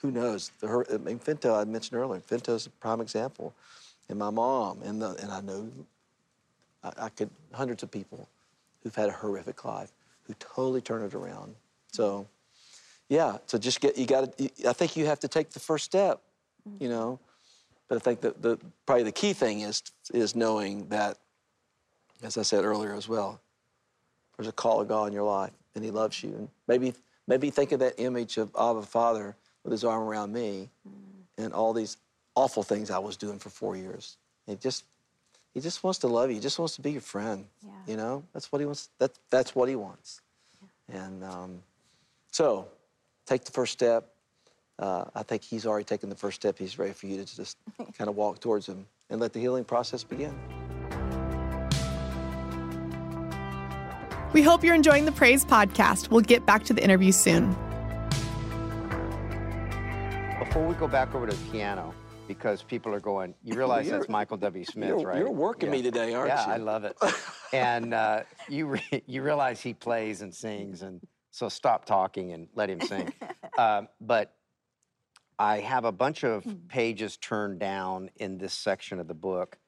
who 0.00 0.10
knows? 0.10 0.50
The, 0.60 0.68
her, 0.68 0.86
I 0.92 0.98
mean, 0.98 1.18
Finto, 1.18 1.58
I 1.58 1.64
mentioned 1.64 1.98
earlier, 1.98 2.20
Finto's 2.20 2.66
a 2.66 2.70
prime 2.70 3.00
example. 3.00 3.54
And 4.08 4.18
my 4.18 4.30
mom, 4.30 4.82
and, 4.82 5.02
the, 5.02 5.16
and 5.22 5.30
I 5.32 5.40
know 5.40 5.68
I, 6.84 6.92
I 7.04 7.08
could, 7.08 7.30
hundreds 7.52 7.82
of 7.82 7.90
people 7.90 8.28
who've 8.82 8.94
had 8.94 9.08
a 9.08 9.12
horrific 9.12 9.64
life 9.64 9.90
who 10.24 10.34
totally 10.34 10.80
turn 10.80 11.02
it 11.02 11.14
around. 11.14 11.54
So, 11.92 12.26
yeah, 13.08 13.38
so 13.46 13.58
just 13.58 13.80
get, 13.80 13.96
you 13.96 14.06
got 14.06 14.36
to, 14.36 14.50
I 14.68 14.72
think 14.72 14.96
you 14.96 15.06
have 15.06 15.20
to 15.20 15.28
take 15.28 15.50
the 15.50 15.60
first 15.60 15.84
step, 15.84 16.20
mm-hmm. 16.68 16.82
you 16.82 16.88
know? 16.88 17.18
But 17.88 17.96
I 17.96 17.98
think 18.00 18.20
that 18.20 18.42
the, 18.42 18.58
probably 18.84 19.04
the 19.04 19.12
key 19.12 19.32
thing 19.32 19.60
is, 19.60 19.82
is 20.12 20.34
knowing 20.34 20.88
that, 20.88 21.18
as 22.22 22.36
I 22.36 22.42
said 22.42 22.64
earlier 22.64 22.94
as 22.94 23.08
well, 23.08 23.40
there's 24.36 24.48
a 24.48 24.52
call 24.52 24.80
of 24.80 24.88
God 24.88 25.06
in 25.06 25.12
your 25.12 25.22
life, 25.22 25.52
and 25.74 25.84
He 25.84 25.90
loves 25.90 26.22
you. 26.22 26.30
And 26.30 26.48
maybe, 26.66 26.94
maybe 27.26 27.50
think 27.50 27.72
of 27.72 27.80
that 27.80 27.94
image 27.98 28.38
of 28.38 28.50
Abba 28.58 28.82
Father 28.82 29.36
with 29.66 29.72
His 29.72 29.84
arm 29.84 30.04
around 30.04 30.32
me, 30.32 30.70
and 31.36 31.52
all 31.52 31.72
these 31.72 31.96
awful 32.36 32.62
things 32.62 32.88
I 32.88 32.98
was 32.98 33.16
doing 33.16 33.40
for 33.40 33.50
four 33.50 33.76
years. 33.76 34.16
He 34.46 34.54
just, 34.54 34.84
He 35.54 35.60
just 35.60 35.82
wants 35.82 35.98
to 36.00 36.06
love 36.06 36.30
you. 36.30 36.36
He 36.36 36.40
just 36.40 36.58
wants 36.58 36.76
to 36.76 36.82
be 36.82 36.92
your 36.92 37.00
friend. 37.00 37.46
Yeah. 37.64 37.70
You 37.88 37.96
know, 37.96 38.22
that's 38.32 38.52
what 38.52 38.60
He 38.60 38.64
wants. 38.64 38.90
That, 38.98 39.10
that's 39.28 39.56
what 39.56 39.68
He 39.68 39.74
wants. 39.74 40.20
And 40.92 41.24
um, 41.24 41.62
so, 42.30 42.68
take 43.26 43.44
the 43.44 43.50
first 43.50 43.72
step. 43.72 44.06
Uh, 44.78 45.06
I 45.16 45.24
think 45.24 45.42
He's 45.42 45.66
already 45.66 45.84
taken 45.84 46.10
the 46.10 46.16
first 46.16 46.36
step. 46.36 46.56
He's 46.58 46.78
ready 46.78 46.92
for 46.92 47.08
you 47.08 47.16
to 47.16 47.36
just 47.36 47.58
kind 47.98 48.08
of 48.08 48.14
walk 48.14 48.38
towards 48.38 48.68
Him 48.68 48.86
and 49.10 49.20
let 49.20 49.32
the 49.32 49.40
healing 49.40 49.64
process 49.64 50.04
begin. 50.04 50.32
We 54.32 54.42
hope 54.42 54.62
you're 54.62 54.74
enjoying 54.76 55.06
the 55.06 55.12
Praise 55.12 55.44
podcast. 55.44 56.10
We'll 56.10 56.20
get 56.20 56.46
back 56.46 56.62
to 56.64 56.72
the 56.72 56.84
interview 56.84 57.10
soon. 57.10 57.56
Before 60.56 60.68
we 60.68 60.74
go 60.76 60.88
back 60.88 61.14
over 61.14 61.26
to 61.26 61.36
the 61.36 61.50
piano, 61.50 61.92
because 62.26 62.62
people 62.62 62.94
are 62.94 62.98
going, 62.98 63.34
you 63.44 63.54
realize 63.58 63.90
that's 63.90 64.08
Michael 64.08 64.38
W. 64.38 64.64
Smith, 64.64 64.88
you're- 64.88 65.04
right? 65.04 65.18
you're 65.18 65.30
working 65.30 65.70
me 65.70 65.82
today, 65.82 66.14
aren't 66.14 66.28
yeah, 66.28 66.46
you? 66.46 66.52
I 66.54 66.56
love 66.56 66.84
it. 66.84 66.96
and 67.52 67.92
uh, 67.92 68.22
you 68.48 68.64
re- 68.68 69.02
you 69.06 69.20
realize 69.20 69.60
he 69.60 69.74
plays 69.74 70.22
and 70.22 70.34
sings, 70.34 70.80
and 70.80 71.02
so 71.30 71.50
stop 71.50 71.84
talking 71.84 72.32
and 72.32 72.48
let 72.54 72.70
him 72.70 72.80
sing. 72.80 73.12
um, 73.58 73.88
but 74.00 74.34
I 75.38 75.58
have 75.58 75.84
a 75.84 75.92
bunch 75.92 76.24
of 76.24 76.46
pages 76.68 77.18
turned 77.18 77.58
down 77.58 78.08
in 78.16 78.38
this 78.38 78.54
section 78.54 78.98
of 78.98 79.08
the 79.08 79.14
book, 79.14 79.58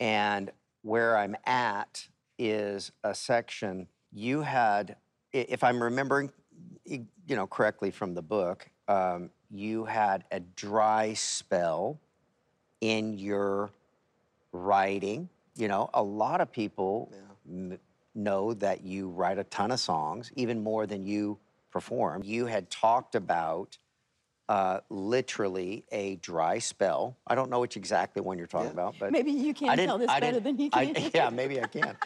and 0.00 0.50
where 0.80 1.14
I'm 1.14 1.36
at 1.44 2.08
is 2.38 2.90
a 3.04 3.14
section 3.14 3.86
you 4.10 4.40
had, 4.40 4.96
if 5.34 5.62
I'm 5.62 5.82
remembering, 5.82 6.30
you 6.86 7.06
know, 7.28 7.46
correctly 7.46 7.90
from 7.90 8.14
the 8.14 8.22
book, 8.22 8.66
um, 8.88 9.28
you 9.50 9.84
had 9.84 10.24
a 10.30 10.40
dry 10.40 11.14
spell 11.14 11.98
in 12.80 13.18
your 13.18 13.70
writing. 14.52 15.28
You 15.56 15.68
know, 15.68 15.90
a 15.94 16.02
lot 16.02 16.40
of 16.40 16.50
people 16.52 17.10
m- 17.48 17.78
know 18.14 18.54
that 18.54 18.82
you 18.84 19.08
write 19.08 19.38
a 19.38 19.44
ton 19.44 19.70
of 19.70 19.80
songs, 19.80 20.30
even 20.36 20.62
more 20.62 20.86
than 20.86 21.04
you 21.04 21.38
perform. 21.70 22.22
You 22.24 22.46
had 22.46 22.70
talked 22.70 23.14
about 23.14 23.76
uh, 24.48 24.80
literally 24.88 25.84
a 25.92 26.16
dry 26.16 26.58
spell. 26.58 27.16
I 27.26 27.36
don't 27.36 27.50
know 27.50 27.60
which 27.60 27.76
exactly 27.76 28.20
one 28.20 28.36
you're 28.36 28.48
talking 28.48 28.66
Yeah. 28.68 28.72
about, 28.72 28.96
but 28.98 29.12
Maybe 29.12 29.30
you 29.30 29.54
can 29.54 29.68
didn't- 29.70 29.86
tell 29.86 29.98
this 29.98 30.08
I 30.10 30.18
better 30.18 30.40
didn't- 30.40 30.44
than 30.44 30.56
he 30.56 30.70
I- 30.72 30.86
can. 30.92 31.10
yeah, 31.14 31.30
maybe 31.30 31.60
I 31.60 31.66
can. 31.66 31.96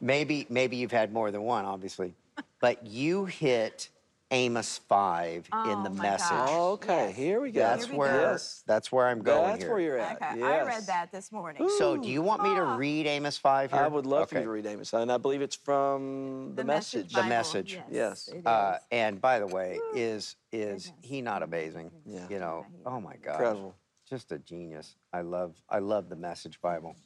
maybe 0.00 0.46
maybe 0.50 0.76
you've 0.76 0.90
had 0.92 1.12
more 1.12 1.30
than 1.30 1.42
one, 1.42 1.64
obviously, 1.64 2.14
but 2.60 2.86
you 2.86 3.24
hit 3.24 3.88
Amos 4.34 4.78
five 4.88 5.46
in 5.52 5.78
Oh 5.78 5.82
the 5.84 5.90
my 5.90 6.02
message. 6.02 6.28
gosh. 6.28 6.50
Okay, 6.50 7.06
Yes. 7.08 7.16
here 7.16 7.40
we 7.40 7.52
go. 7.52 7.60
That's 7.60 7.84
Here 7.84 7.92
we 7.92 7.98
where 7.98 8.12
go. 8.12 8.30
Yes. 8.32 8.64
that's 8.66 8.90
where 8.90 9.06
I'm 9.06 9.22
going 9.22 9.50
That's 9.52 9.62
here. 9.62 9.70
where 9.70 9.80
you're 9.80 9.98
at. 9.98 10.16
Okay, 10.20 10.42
I 10.42 10.64
read 10.64 10.82
that 10.86 11.12
this 11.12 11.30
morning. 11.30 11.68
So, 11.78 11.96
do 11.96 12.08
you 12.08 12.20
want 12.20 12.42
me 12.42 12.52
to 12.56 12.62
read 12.64 13.06
Amos 13.06 13.38
five 13.38 13.70
here? 13.70 13.80
I 13.80 13.86
would 13.86 14.06
love 14.06 14.28
for 14.30 14.38
you 14.38 14.42
to 14.44 14.50
read 14.50 14.66
Amos, 14.66 14.92
and 14.92 15.12
I 15.12 15.18
believe 15.18 15.40
it's 15.40 15.54
from 15.54 16.52
the, 16.56 16.64
message. 16.64 17.12
The 17.12 17.22
Message. 17.22 17.74
Yes. 17.88 18.28
Yes. 18.28 18.28
it 18.28 18.44
Uh, 18.46 18.78
and 18.90 19.20
by 19.20 19.38
the 19.38 19.46
way, 19.46 19.78
is 19.94 20.34
is 20.50 20.92
he 21.00 21.22
not 21.22 21.44
amazing? 21.44 21.92
Yeah. 22.04 22.26
You 22.28 22.40
know, 22.40 22.66
oh 22.84 23.00
my 23.00 23.14
God, 23.22 23.34
Incredible. 23.34 23.74
just 24.10 24.32
a 24.32 24.38
genius. 24.38 24.96
I 25.12 25.20
love 25.20 25.54
I 25.70 25.78
love 25.78 26.08
the 26.08 26.16
Message 26.16 26.60
Bible. 26.60 26.96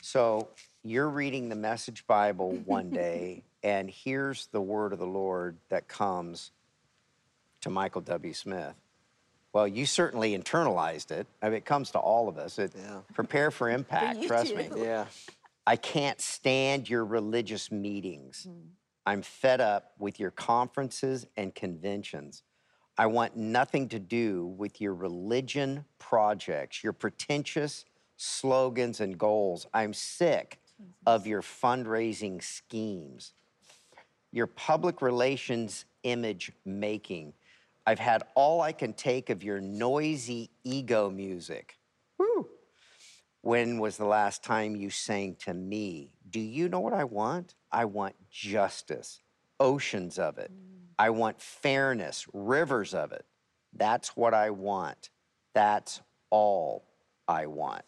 So 0.00 0.46
you're 0.84 1.08
reading 1.08 1.48
the 1.48 1.56
Message 1.56 2.06
Bible 2.06 2.52
one 2.66 2.90
day, 3.04 3.42
and 3.64 3.90
here's 3.90 4.46
the 4.52 4.60
word 4.60 4.92
of 4.92 5.00
the 5.00 5.06
Lord 5.06 5.56
that 5.70 5.88
comes 5.88 6.52
to 7.62 7.70
Michael 7.70 8.00
W. 8.02 8.32
Smith. 8.32 8.74
Well, 9.52 9.66
you 9.66 9.86
certainly 9.86 10.36
internalized 10.38 11.10
it. 11.10 11.26
I 11.42 11.46
mean, 11.46 11.54
it 11.56 11.64
comes 11.64 11.90
to 11.92 11.98
all 11.98 12.28
of 12.28 12.38
us. 12.38 12.58
It, 12.58 12.72
Yeah. 12.76 13.00
Prepare 13.14 13.50
for 13.50 13.70
impact. 13.78 14.20
you 14.20 14.28
trust 14.28 14.50
too. 14.50 14.56
me. 14.56 14.68
Yeah. 14.76 15.06
I 15.66 15.76
can't 15.76 16.20
stand 16.20 16.88
your 16.88 17.04
religious 17.04 17.70
meetings. 17.72 18.46
Mm. 18.48 18.68
I'm 19.06 19.22
fed 19.22 19.60
up 19.60 19.92
with 19.98 20.20
your 20.20 20.30
conferences 20.30 21.26
and 21.36 21.54
conventions. 21.54 22.42
I 22.98 23.06
want 23.06 23.36
nothing 23.36 23.88
to 23.90 23.98
do 23.98 24.46
with 24.46 24.80
your 24.80 24.92
religion 24.94 25.84
projects, 25.98 26.82
your 26.84 26.92
pretentious 26.92 27.84
slogans 28.16 29.00
and 29.00 29.16
goals. 29.16 29.66
I'm 29.72 29.94
sick 29.94 30.58
of 31.06 31.26
your 31.26 31.40
fundraising 31.42 32.42
schemes, 32.42 33.32
your 34.32 34.46
public 34.46 35.00
relations 35.00 35.84
image 36.02 36.52
making. 36.64 37.32
I've 37.88 37.98
had 37.98 38.22
all 38.34 38.60
I 38.60 38.72
can 38.72 38.92
take 38.92 39.30
of 39.30 39.42
your 39.42 39.62
noisy 39.62 40.50
ego 40.62 41.08
music. 41.08 41.78
When 43.40 43.78
was 43.78 43.96
the 43.96 44.04
last 44.04 44.44
time 44.44 44.76
you 44.76 44.90
sang 44.90 45.36
to 45.46 45.54
me? 45.54 46.10
Do 46.28 46.38
you 46.38 46.68
know 46.68 46.80
what 46.80 46.92
I 46.92 47.04
want? 47.04 47.54
I 47.72 47.86
want 47.86 48.14
justice, 48.30 49.22
oceans 49.58 50.18
of 50.18 50.36
it. 50.36 50.50
I 50.98 51.08
want 51.08 51.40
fairness, 51.40 52.26
rivers 52.34 52.92
of 52.92 53.12
it. 53.12 53.24
That's 53.72 54.14
what 54.14 54.34
I 54.34 54.50
want. 54.50 55.08
That's 55.54 56.02
all 56.28 56.84
I 57.26 57.46
want. 57.46 57.86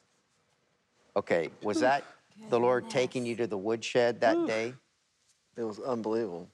Okay, 1.15 1.51
was 1.63 1.81
that 1.81 2.05
the 2.49 2.59
Lord 2.59 2.89
taking 2.89 3.27
you 3.27 3.37
to 3.37 3.47
the 3.47 3.59
woodshed 3.59 4.23
that 4.23 4.47
day? 4.47 4.73
It 5.59 5.65
was 5.65 5.79
unbelievable. 5.79 6.49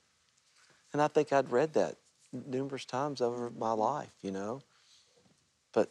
And 0.93 1.01
I 1.01 1.07
think 1.07 1.33
I'd 1.33 1.53
read 1.53 1.75
that 1.75 1.95
numerous 2.33 2.85
times 2.85 3.21
over 3.21 3.51
my 3.57 3.73
life, 3.73 4.13
you 4.23 4.31
know. 4.31 4.61
But 5.73 5.91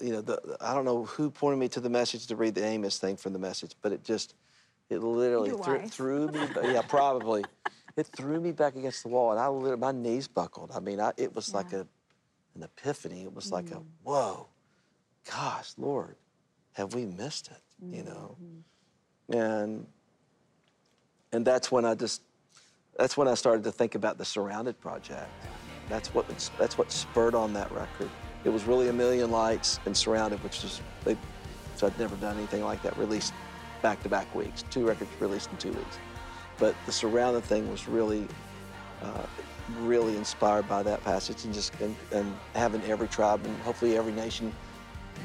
you 0.00 0.12
know, 0.12 0.20
the, 0.20 0.56
I 0.60 0.74
don't 0.74 0.84
know 0.84 1.04
who 1.04 1.30
pointed 1.30 1.58
me 1.58 1.68
to 1.70 1.80
the 1.80 1.90
message 1.90 2.26
to 2.26 2.36
read 2.36 2.54
the 2.54 2.64
Amos 2.64 2.98
thing 2.98 3.16
from 3.16 3.32
the 3.32 3.38
message, 3.38 3.74
but 3.82 3.92
it 3.92 4.04
just, 4.04 4.34
it 4.90 4.98
literally 4.98 5.50
Your 5.50 5.86
threw, 5.86 6.28
me. 6.28 6.40
Yeah, 6.64 6.82
probably. 6.82 7.44
It 7.96 8.06
threw 8.06 8.40
me 8.40 8.52
back 8.52 8.76
against 8.76 9.02
the 9.02 9.10
wall, 9.10 9.32
and 9.32 9.40
I 9.40 9.48
literally, 9.48 9.76
my 9.76 9.92
knees 9.92 10.26
buckled. 10.26 10.72
I 10.74 10.80
mean, 10.80 11.00
I, 11.00 11.12
it 11.16 11.34
was 11.34 11.52
like 11.52 11.72
a, 11.72 11.86
an 12.54 12.62
epiphany. 12.62 13.22
It 13.22 13.34
was 13.34 13.52
like 13.52 13.70
a 13.70 13.76
mm. 13.76 13.84
whoa, 14.02 14.48
gosh, 15.30 15.72
Lord, 15.76 16.16
have 16.72 16.94
we 16.94 17.04
missed 17.04 17.48
it? 17.48 17.60
You 17.84 18.04
know, 18.04 18.36
mm-hmm. 18.40 19.36
and 19.36 19.86
and 21.32 21.44
that's 21.44 21.72
when 21.72 21.84
I 21.84 21.94
just 21.94 22.22
that's 22.96 23.16
when 23.16 23.28
I 23.28 23.34
started 23.34 23.64
to 23.64 23.72
think 23.72 23.94
about 23.94 24.18
the 24.18 24.24
Surrounded 24.24 24.80
project. 24.80 25.30
That's 25.88 26.14
what 26.14 26.26
that's 26.58 26.78
what 26.78 26.90
spurred 26.92 27.34
on 27.34 27.52
that 27.54 27.70
record. 27.72 28.10
It 28.44 28.50
was 28.50 28.64
really 28.64 28.88
a 28.88 28.92
million 28.92 29.30
lights 29.30 29.80
and 29.86 29.96
Surrounded, 29.96 30.42
which 30.42 30.62
was 30.62 30.80
they, 31.04 31.16
so 31.76 31.86
I'd 31.86 31.98
never 31.98 32.16
done 32.16 32.36
anything 32.36 32.62
like 32.64 32.82
that. 32.82 32.96
Released 32.96 33.32
back 33.82 34.02
to 34.02 34.08
back 34.08 34.32
weeks, 34.34 34.64
two 34.70 34.86
records 34.86 35.10
released 35.20 35.50
in 35.50 35.58
two 35.58 35.72
weeks. 35.72 35.98
But 36.58 36.74
the 36.86 36.92
Surrounded 36.92 37.44
thing 37.44 37.70
was 37.70 37.88
really 37.88 38.28
uh, 39.02 39.26
really 39.80 40.16
inspired 40.16 40.68
by 40.68 40.82
that 40.82 41.02
passage 41.04 41.44
and 41.44 41.54
just 41.54 41.72
and, 41.80 41.96
and 42.12 42.34
having 42.54 42.82
every 42.84 43.08
tribe 43.08 43.44
and 43.44 43.56
hopefully 43.62 43.96
every 43.96 44.12
nation 44.12 44.52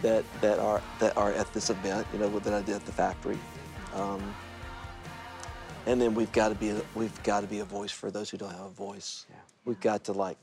that 0.01 0.23
that 0.41 0.59
are 0.59 0.81
that 0.99 1.15
are 1.17 1.31
at 1.33 1.51
this 1.53 1.69
event, 1.69 2.07
you 2.13 2.19
know, 2.19 2.29
that 2.39 2.53
I 2.53 2.61
did 2.61 2.75
at 2.75 2.85
the 2.85 2.91
factory. 2.91 3.37
Um, 3.93 4.35
and 5.87 6.01
then 6.01 6.13
we've 6.13 6.31
got 6.33 6.49
to 6.49 6.55
be 6.55 6.69
a, 6.69 6.81
we've 6.95 7.23
got 7.23 7.41
to 7.41 7.47
be 7.47 7.59
a 7.59 7.65
voice 7.65 7.91
for 7.91 8.11
those 8.11 8.29
who 8.29 8.37
don't 8.37 8.51
have 8.51 8.65
a 8.65 8.69
voice. 8.69 9.25
Yeah. 9.29 9.37
We've 9.63 9.79
got 9.79 10.03
to 10.05 10.11
like, 10.11 10.37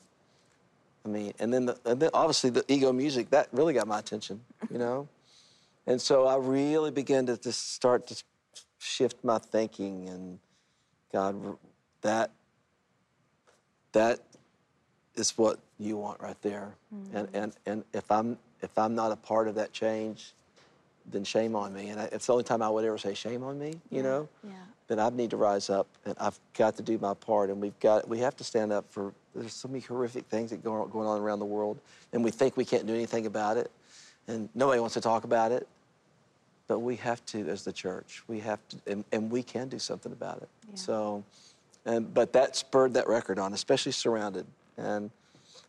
I 1.04 1.08
mean, 1.10 1.34
and 1.38 1.52
then 1.52 1.66
the, 1.66 1.78
and 1.84 2.00
then 2.00 2.10
obviously 2.14 2.48
the 2.48 2.64
ego 2.66 2.92
music 2.92 3.30
that 3.30 3.48
really 3.52 3.74
got 3.74 3.86
my 3.86 3.98
attention, 3.98 4.40
you 4.70 4.78
know, 4.78 5.06
and 5.86 6.00
so 6.00 6.26
I 6.26 6.36
really 6.36 6.90
began 6.90 7.26
to 7.26 7.36
just 7.36 7.74
start 7.74 8.06
to 8.06 8.22
shift 8.78 9.22
my 9.22 9.38
thinking 9.38 10.08
and 10.08 10.38
God, 11.12 11.58
that 12.00 12.32
that 13.92 14.20
is 15.14 15.38
what 15.38 15.60
you 15.78 15.96
want 15.96 16.20
right 16.20 16.40
there, 16.42 16.74
mm-hmm. 16.92 17.16
and 17.16 17.28
and 17.32 17.52
and 17.66 17.84
if 17.92 18.10
I'm 18.10 18.36
if 18.62 18.76
I'm 18.76 18.96
not 18.96 19.12
a 19.12 19.16
part 19.16 19.46
of 19.46 19.54
that 19.54 19.72
change, 19.72 20.32
then 21.06 21.22
shame 21.22 21.54
on 21.54 21.72
me. 21.72 21.90
And 21.90 22.00
I, 22.00 22.04
it's 22.10 22.26
the 22.26 22.32
only 22.32 22.42
time 22.44 22.62
I 22.62 22.68
would 22.68 22.84
ever 22.84 22.98
say 22.98 23.14
shame 23.14 23.44
on 23.44 23.58
me, 23.60 23.74
you 23.90 24.02
know 24.02 24.28
Yeah. 24.42 24.54
Then 24.88 25.00
I 25.00 25.08
need 25.08 25.30
to 25.30 25.36
rise 25.36 25.70
up 25.70 25.86
and 26.04 26.14
I've 26.20 26.38
got 26.56 26.76
to 26.76 26.82
do 26.82 26.98
my 26.98 27.14
part. 27.14 27.50
And 27.50 27.60
we've 27.60 27.78
got, 27.80 28.08
we 28.08 28.18
have 28.18 28.36
to 28.36 28.44
stand 28.44 28.72
up 28.72 28.84
for, 28.90 29.12
there's 29.34 29.54
so 29.54 29.68
many 29.68 29.80
horrific 29.80 30.26
things 30.26 30.50
that 30.50 30.62
go 30.62 30.74
on, 30.74 30.90
going 30.90 31.08
on 31.08 31.20
around 31.20 31.38
the 31.38 31.46
world. 31.46 31.78
And 32.12 32.22
we 32.22 32.30
think 32.30 32.56
we 32.56 32.64
can't 32.64 32.86
do 32.86 32.94
anything 32.94 33.26
about 33.26 33.56
it. 33.56 33.70
And 34.28 34.48
nobody 34.54 34.80
wants 34.80 34.94
to 34.94 35.00
talk 35.00 35.24
about 35.24 35.52
it. 35.52 35.66
But 36.66 36.78
we 36.78 36.96
have 36.96 37.24
to, 37.26 37.48
as 37.48 37.64
the 37.64 37.72
church, 37.72 38.22
we 38.26 38.40
have 38.40 38.58
to, 38.68 38.76
and, 38.86 39.04
and 39.12 39.30
we 39.30 39.42
can 39.42 39.68
do 39.68 39.78
something 39.78 40.12
about 40.12 40.38
it. 40.38 40.48
Yeah. 40.68 40.76
So, 40.76 41.24
and, 41.84 42.12
but 42.12 42.32
that 42.32 42.56
spurred 42.56 42.94
that 42.94 43.06
record 43.06 43.38
on, 43.38 43.52
especially 43.52 43.92
Surrounded. 43.92 44.46
And, 44.78 45.10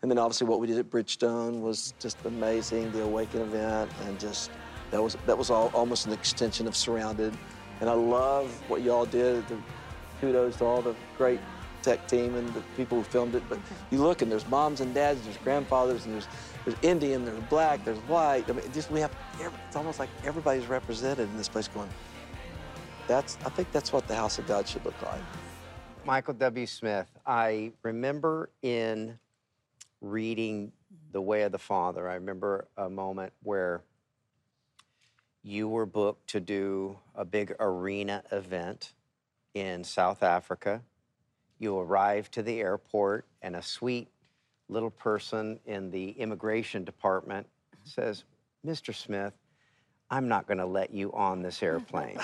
and 0.01 0.11
then 0.11 0.17
obviously 0.17 0.47
what 0.47 0.59
we 0.59 0.67
did 0.67 0.77
at 0.77 0.89
Bridgestone 0.89 1.61
was 1.61 1.93
just 1.99 2.17
amazing, 2.25 2.91
the 2.91 3.03
Awaken 3.03 3.41
event, 3.41 3.91
and 4.05 4.19
just, 4.19 4.51
that 4.91 5.01
was, 5.01 5.17
that 5.25 5.37
was 5.37 5.49
all, 5.49 5.69
almost 5.73 6.05
an 6.05 6.13
extension 6.13 6.67
of 6.67 6.75
Surrounded. 6.75 7.35
And 7.81 7.89
I 7.89 7.93
love 7.93 8.49
what 8.67 8.81
y'all 8.81 9.05
did. 9.05 9.47
The 9.47 9.57
kudos 10.21 10.57
to 10.57 10.65
all 10.65 10.81
the 10.81 10.95
great 11.17 11.39
tech 11.81 12.07
team 12.07 12.35
and 12.35 12.47
the 12.53 12.61
people 12.75 12.97
who 12.97 13.03
filmed 13.03 13.35
it. 13.35 13.43
But 13.47 13.59
you 13.91 14.01
look 14.01 14.21
and 14.21 14.31
there's 14.31 14.47
moms 14.47 14.81
and 14.81 14.93
dads, 14.93 15.21
there's 15.23 15.37
grandfathers, 15.37 16.05
and 16.05 16.15
there's 16.15 16.27
there's 16.65 16.77
Indian, 16.81 17.25
there's 17.25 17.39
black, 17.43 17.85
there's 17.85 17.99
white. 17.99 18.49
I 18.49 18.53
mean, 18.53 18.71
just 18.73 18.89
we 18.89 18.99
have. 18.99 19.11
It's 19.67 19.75
almost 19.75 19.99
like 19.99 20.09
everybody's 20.23 20.67
represented 20.67 21.29
in 21.29 21.37
this 21.37 21.49
place. 21.49 21.67
Going. 21.67 21.89
That's. 23.07 23.37
I 23.45 23.49
think 23.49 23.71
that's 23.71 23.93
what 23.93 24.07
the 24.07 24.15
house 24.15 24.39
of 24.39 24.47
God 24.47 24.67
should 24.67 24.83
look 24.83 24.99
like. 25.01 25.21
Michael 26.05 26.35
W. 26.35 26.67
Smith, 26.67 27.09
I 27.25 27.71
remember 27.81 28.51
in 28.61 29.17
reading 30.01 30.71
The 31.11 31.21
Way 31.21 31.41
of 31.43 31.51
the 31.51 31.57
Father, 31.57 32.07
I 32.07 32.13
remember 32.13 32.67
a 32.77 32.89
moment 32.89 33.33
where 33.41 33.81
you 35.45 35.67
were 35.67 35.85
booked 35.85 36.27
to 36.31 36.39
do 36.39 36.97
a 37.13 37.23
big 37.23 37.53
arena 37.59 38.23
event 38.31 38.93
in 39.53 39.83
South 39.83 40.23
Africa. 40.23 40.81
You 41.59 41.77
arrived 41.77 42.33
to 42.33 42.41
the 42.41 42.59
airport, 42.59 43.25
and 43.43 43.55
a 43.55 43.61
sweet 43.61 44.07
little 44.69 44.89
person 44.89 45.59
in 45.67 45.91
the 45.91 46.09
immigration 46.09 46.83
department 46.83 47.45
says, 47.83 48.23
Mr. 48.65 48.93
Smith, 48.93 49.33
I'm 50.09 50.27
not 50.27 50.47
going 50.47 50.57
to 50.57 50.65
let 50.65 50.91
you 50.91 51.13
on 51.13 51.43
this 51.43 51.61
airplane. 51.61 52.17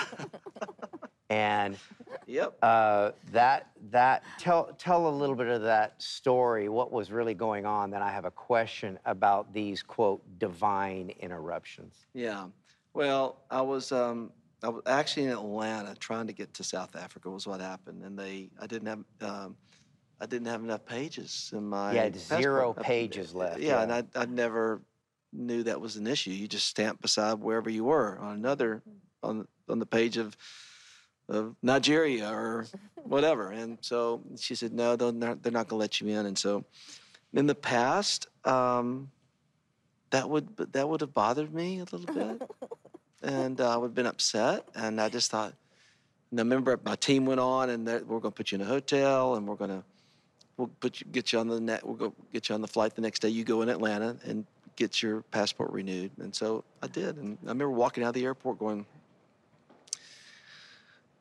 and 1.29 1.77
Yep. 2.25 2.57
uh, 2.63 3.11
that 3.31 3.67
that 3.91 4.23
tell 4.37 4.73
tell 4.77 5.07
a 5.07 5.09
little 5.09 5.35
bit 5.35 5.47
of 5.47 5.61
that 5.63 6.01
story. 6.01 6.69
What 6.69 6.91
was 6.91 7.11
really 7.11 7.33
going 7.33 7.65
on? 7.65 7.91
Then 7.91 8.01
I 8.01 8.11
have 8.11 8.25
a 8.25 8.31
question 8.31 8.97
about 9.05 9.53
these 9.53 9.83
quote 9.83 10.21
divine 10.39 11.11
interruptions. 11.19 12.05
Yeah. 12.13 12.45
Well, 12.93 13.37
I 13.49 13.61
was 13.61 13.91
um, 13.91 14.31
I 14.63 14.69
was 14.69 14.83
actually 14.85 15.23
in 15.25 15.31
Atlanta 15.31 15.95
trying 15.95 16.27
to 16.27 16.33
get 16.33 16.53
to 16.55 16.63
South 16.63 16.95
Africa 16.95 17.29
was 17.29 17.47
what 17.47 17.61
happened, 17.61 18.03
and 18.03 18.17
they 18.17 18.49
I 18.61 18.67
didn't 18.67 18.87
have 18.87 18.99
um, 19.21 19.55
I 20.19 20.25
didn't 20.25 20.47
have 20.47 20.61
enough 20.63 20.85
pages 20.85 21.51
in 21.53 21.67
my 21.67 21.93
You 21.93 21.99
had 21.99 22.15
zero 22.15 22.73
passport. 22.73 22.85
I- 22.85 22.89
pages 22.89 23.33
left, 23.33 23.59
Yeah, 23.59 23.75
yeah. 23.75 23.81
and 23.83 23.93
I 23.93 24.21
I'd 24.21 24.31
never 24.31 24.81
knew 25.33 25.63
that 25.63 25.79
was 25.79 25.95
an 25.95 26.07
issue. 26.07 26.31
You 26.31 26.47
just 26.47 26.67
stamped 26.67 27.01
beside 27.01 27.35
wherever 27.39 27.69
you 27.69 27.85
were 27.85 28.17
on 28.19 28.35
another 28.35 28.83
on 29.23 29.47
on 29.69 29.79
the 29.79 29.85
page 29.85 30.17
of 30.17 30.35
of 31.29 31.55
Nigeria 31.63 32.29
or 32.29 32.65
whatever. 33.03 33.51
And 33.51 33.77
so 33.79 34.21
she 34.37 34.53
said, 34.53 34.73
no, 34.73 34.97
they're 34.97 35.13
not, 35.13 35.41
they're 35.41 35.51
not 35.53 35.69
going 35.69 35.77
to 35.79 35.81
let 35.81 36.01
you 36.01 36.07
in. 36.09 36.25
And 36.25 36.37
so 36.37 36.65
in 37.33 37.45
the 37.47 37.55
past, 37.55 38.27
um, 38.43 39.09
that 40.09 40.29
would 40.29 40.57
that 40.73 40.89
would 40.89 40.99
have 40.99 41.13
bothered 41.13 41.53
me 41.53 41.79
a 41.79 41.85
little 41.95 42.13
bit, 42.13 42.41
and 43.21 43.59
uh, 43.59 43.73
I 43.73 43.77
would 43.77 43.87
have 43.87 43.95
been 43.95 44.05
upset. 44.05 44.67
And 44.75 44.99
I 44.99 45.09
just 45.09 45.31
thought, 45.31 45.53
and 46.31 46.39
I 46.39 46.43
remember 46.43 46.79
my 46.83 46.95
team 46.95 47.25
went 47.25 47.39
on, 47.39 47.69
and 47.69 47.85
we're 47.85 48.19
going 48.19 48.21
to 48.21 48.31
put 48.31 48.51
you 48.51 48.57
in 48.57 48.61
a 48.61 48.65
hotel, 48.65 49.35
and 49.35 49.47
we're 49.47 49.55
going 49.55 49.71
to 49.71 49.83
we'll 50.57 50.69
put 50.79 51.01
you, 51.01 51.07
get 51.11 51.33
you 51.33 51.39
on 51.39 51.47
the 51.47 51.59
net. 51.59 51.85
We'll 51.85 51.95
go 51.95 52.13
get 52.31 52.49
you 52.49 52.55
on 52.55 52.61
the 52.61 52.67
flight 52.67 52.95
the 52.95 53.01
next 53.01 53.19
day. 53.19 53.29
You 53.29 53.43
go 53.43 53.61
in 53.61 53.69
Atlanta 53.69 54.17
and 54.25 54.45
get 54.75 55.01
your 55.01 55.21
passport 55.23 55.71
renewed. 55.71 56.11
And 56.19 56.33
so 56.33 56.63
I 56.81 56.87
did. 56.87 57.17
And 57.17 57.37
I 57.43 57.49
remember 57.49 57.71
walking 57.71 58.03
out 58.03 58.09
of 58.09 58.13
the 58.13 58.25
airport 58.25 58.59
going, 58.59 58.85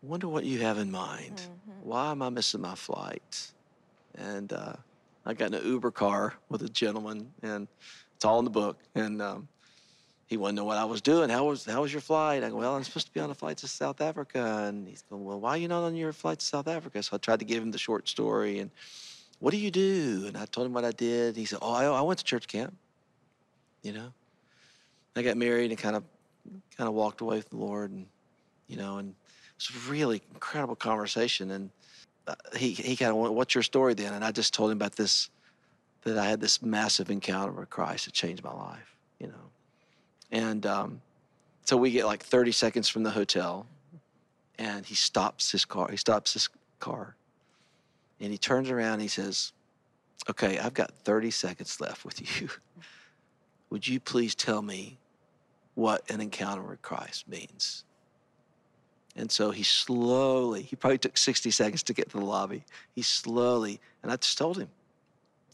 wonder 0.02 0.28
what 0.28 0.44
you 0.44 0.60
have 0.60 0.78
in 0.78 0.90
mind. 0.90 1.36
Mm-hmm. 1.36 1.88
Why 1.88 2.10
am 2.10 2.22
I 2.22 2.28
missing 2.28 2.60
my 2.60 2.74
flight? 2.74 3.50
And 4.16 4.52
uh, 4.52 4.74
I 5.26 5.34
got 5.34 5.48
in 5.48 5.54
an 5.54 5.66
Uber 5.66 5.90
car 5.90 6.34
with 6.48 6.62
a 6.62 6.68
gentleman, 6.68 7.32
and 7.42 7.68
it's 8.16 8.24
all 8.24 8.38
in 8.38 8.44
the 8.44 8.50
book. 8.50 8.78
And 8.94 9.20
um, 9.22 9.48
he 10.30 10.36
wanted 10.36 10.52
to 10.52 10.56
know 10.58 10.64
what 10.64 10.78
I 10.78 10.84
was 10.84 11.00
doing. 11.02 11.28
How 11.28 11.44
was 11.44 11.64
how 11.64 11.82
was 11.82 11.92
your 11.92 12.00
flight? 12.00 12.44
I 12.44 12.50
go, 12.50 12.56
well, 12.56 12.76
I'm 12.76 12.84
supposed 12.84 13.08
to 13.08 13.12
be 13.12 13.18
on 13.18 13.30
a 13.30 13.34
flight 13.34 13.56
to 13.58 13.68
South 13.68 14.00
Africa. 14.00 14.64
And 14.68 14.86
he's 14.86 15.02
going, 15.10 15.24
well, 15.24 15.40
why 15.40 15.50
are 15.50 15.56
you 15.56 15.66
not 15.66 15.82
on 15.82 15.96
your 15.96 16.12
flight 16.12 16.38
to 16.38 16.46
South 16.46 16.68
Africa? 16.68 17.02
So 17.02 17.16
I 17.16 17.18
tried 17.18 17.40
to 17.40 17.44
give 17.44 17.60
him 17.60 17.72
the 17.72 17.78
short 17.78 18.08
story. 18.08 18.60
And 18.60 18.70
what 19.40 19.50
do 19.50 19.56
you 19.56 19.72
do? 19.72 20.26
And 20.28 20.36
I 20.36 20.46
told 20.46 20.68
him 20.68 20.72
what 20.72 20.84
I 20.84 20.92
did. 20.92 21.36
He 21.36 21.46
said, 21.46 21.58
oh, 21.60 21.72
I, 21.72 21.84
I 21.84 22.00
went 22.02 22.20
to 22.20 22.24
church 22.24 22.46
camp. 22.46 22.72
You 23.82 23.92
know, 23.92 24.12
I 25.16 25.22
got 25.22 25.36
married 25.36 25.72
and 25.72 25.78
kind 25.78 25.96
of 25.96 26.04
kind 26.76 26.86
of 26.86 26.94
walked 26.94 27.22
away 27.22 27.40
from 27.40 27.58
the 27.58 27.64
Lord, 27.64 27.90
and 27.90 28.06
you 28.68 28.76
know, 28.76 28.98
and 28.98 29.08
it 29.10 29.72
was 29.74 29.84
a 29.84 29.90
really 29.90 30.22
incredible 30.32 30.76
conversation. 30.76 31.50
And 31.50 31.70
uh, 32.28 32.36
he, 32.56 32.70
he 32.70 32.94
kind 32.94 33.10
of 33.10 33.16
went, 33.16 33.34
What's 33.34 33.56
your 33.56 33.64
story 33.64 33.94
then? 33.94 34.12
And 34.14 34.24
I 34.24 34.30
just 34.30 34.54
told 34.54 34.70
him 34.70 34.78
about 34.78 34.94
this, 34.94 35.28
that 36.04 36.18
I 36.18 36.26
had 36.26 36.40
this 36.40 36.62
massive 36.62 37.10
encounter 37.10 37.50
with 37.50 37.68
Christ 37.68 38.04
that 38.04 38.14
changed 38.14 38.44
my 38.44 38.52
life, 38.52 38.94
you 39.18 39.26
know. 39.26 39.49
And 40.32 40.64
um, 40.66 41.00
so 41.64 41.76
we 41.76 41.90
get 41.90 42.06
like 42.06 42.22
30 42.22 42.52
seconds 42.52 42.88
from 42.88 43.02
the 43.02 43.10
hotel, 43.10 43.66
and 44.58 44.84
he 44.84 44.94
stops 44.94 45.50
his 45.52 45.64
car. 45.64 45.88
He 45.90 45.96
stops 45.96 46.32
his 46.32 46.48
car, 46.78 47.16
and 48.20 48.30
he 48.30 48.38
turns 48.38 48.70
around 48.70 48.94
and 48.94 49.02
he 49.02 49.08
says, 49.08 49.52
Okay, 50.28 50.58
I've 50.58 50.74
got 50.74 50.90
30 50.90 51.30
seconds 51.30 51.80
left 51.80 52.04
with 52.04 52.40
you. 52.40 52.48
Would 53.70 53.86
you 53.86 54.00
please 54.00 54.34
tell 54.34 54.62
me 54.62 54.98
what 55.74 56.08
an 56.10 56.20
encounter 56.20 56.62
with 56.62 56.82
Christ 56.82 57.28
means? 57.28 57.84
And 59.16 59.30
so 59.30 59.50
he 59.50 59.62
slowly, 59.62 60.62
he 60.62 60.76
probably 60.76 60.98
took 60.98 61.16
60 61.16 61.50
seconds 61.50 61.82
to 61.84 61.92
get 61.92 62.10
to 62.10 62.18
the 62.18 62.24
lobby. 62.24 62.64
He 62.94 63.02
slowly, 63.02 63.80
and 64.02 64.12
I 64.12 64.16
just 64.16 64.38
told 64.38 64.58
him, 64.58 64.68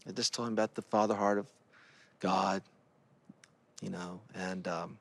I 0.07 0.11
just 0.11 0.33
told 0.33 0.47
him 0.47 0.53
about 0.53 0.75
the 0.75 0.81
father 0.83 1.15
heart 1.15 1.37
of 1.37 1.47
God, 2.19 2.61
you 3.81 3.89
know, 3.89 4.19
and, 4.35 4.67
um, 4.67 4.97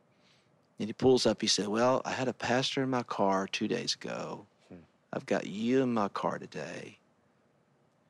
and 0.78 0.88
he 0.88 0.92
pulls 0.92 1.26
up, 1.26 1.40
he 1.40 1.46
said, 1.46 1.68
Well, 1.68 2.02
I 2.04 2.10
had 2.10 2.28
a 2.28 2.32
pastor 2.32 2.82
in 2.82 2.90
my 2.90 3.02
car 3.02 3.46
two 3.46 3.68
days 3.68 3.94
ago. 3.94 4.46
Hmm. 4.68 4.76
I've 5.12 5.26
got 5.26 5.46
you 5.46 5.82
in 5.82 5.94
my 5.94 6.08
car 6.08 6.38
today. 6.38 6.98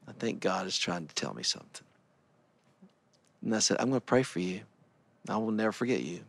I 0.09 0.12
think 0.12 0.40
God 0.40 0.66
is 0.66 0.79
trying 0.79 1.07
to 1.07 1.14
tell 1.14 1.35
me 1.35 1.42
something. 1.42 1.87
And 3.42 3.55
I 3.55 3.59
said, 3.61 3.76
I'm 3.81 3.88
going 3.88 4.00
to 4.00 4.05
pray 4.05 4.22
for 4.22 4.40
you. 4.40 4.61
I 5.29 5.37
will 5.37 5.50
never 5.50 5.72
forget 5.72 6.02
you 6.02 6.20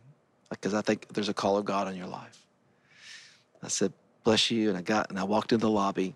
because 0.50 0.74
I 0.74 0.82
think 0.82 1.06
there's 1.08 1.28
a 1.28 1.34
call 1.34 1.56
of 1.56 1.64
God 1.64 1.86
on 1.86 1.96
your 1.96 2.06
life. 2.06 2.44
I 3.62 3.68
said, 3.68 3.92
bless 4.24 4.50
you. 4.50 4.68
And 4.68 4.78
I 4.78 4.82
got, 4.82 5.10
and 5.10 5.18
I 5.18 5.24
walked 5.24 5.52
into 5.52 5.66
the 5.66 5.70
lobby 5.70 6.14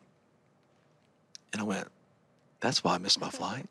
and 1.53 1.61
I 1.61 1.65
went, 1.65 1.89
that's 2.61 2.83
why 2.83 2.95
I 2.95 2.99
missed 2.99 3.21
my 3.21 3.31
flight. 3.31 3.67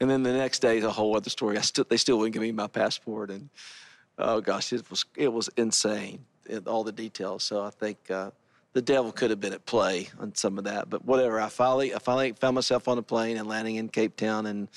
And 0.00 0.10
then 0.10 0.22
the 0.22 0.32
next 0.32 0.60
day, 0.60 0.80
a 0.80 0.90
whole 0.90 1.16
other 1.16 1.30
story. 1.30 1.56
I 1.58 1.60
still, 1.60 1.86
they 1.88 1.96
still 1.96 2.18
wouldn't 2.18 2.34
give 2.34 2.42
me 2.42 2.52
my 2.52 2.66
passport. 2.66 3.30
And 3.30 3.48
oh 4.18 4.40
gosh, 4.40 4.72
it 4.72 4.88
was, 4.90 5.04
it 5.16 5.32
was 5.32 5.48
insane, 5.56 6.24
all 6.66 6.84
the 6.84 6.92
details. 6.92 7.44
So 7.44 7.62
I 7.62 7.70
think, 7.70 8.10
uh, 8.10 8.30
the 8.74 8.82
devil 8.82 9.12
could 9.12 9.30
have 9.30 9.40
been 9.40 9.52
at 9.52 9.64
play 9.66 10.08
on 10.18 10.34
some 10.34 10.58
of 10.58 10.64
that, 10.64 10.90
but 10.90 11.04
whatever. 11.04 11.40
I 11.40 11.48
finally, 11.48 11.94
I 11.94 11.98
finally 11.98 12.32
found 12.32 12.56
myself 12.56 12.88
on 12.88 12.98
a 12.98 13.02
plane 13.02 13.36
and 13.36 13.48
landing 13.48 13.76
in 13.76 13.88
Cape 13.88 14.16
Town, 14.16 14.46
and 14.46 14.68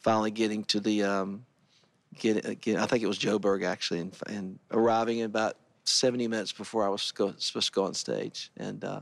finally 0.00 0.30
getting 0.30 0.64
to 0.64 0.80
the, 0.80 1.02
um, 1.02 1.44
get, 2.18 2.60
get 2.62 2.78
I 2.78 2.86
think 2.86 3.02
it 3.02 3.06
was 3.06 3.18
Joburg 3.18 3.62
actually, 3.62 4.00
and, 4.00 4.16
and 4.26 4.58
arriving 4.70 5.18
in 5.18 5.26
about 5.26 5.56
70 5.84 6.26
minutes 6.26 6.52
before 6.52 6.86
I 6.86 6.88
was 6.88 7.02
supposed 7.02 7.52
to 7.52 7.72
go 7.72 7.84
on 7.84 7.92
stage. 7.92 8.50
And 8.56 8.82
uh, 8.82 9.00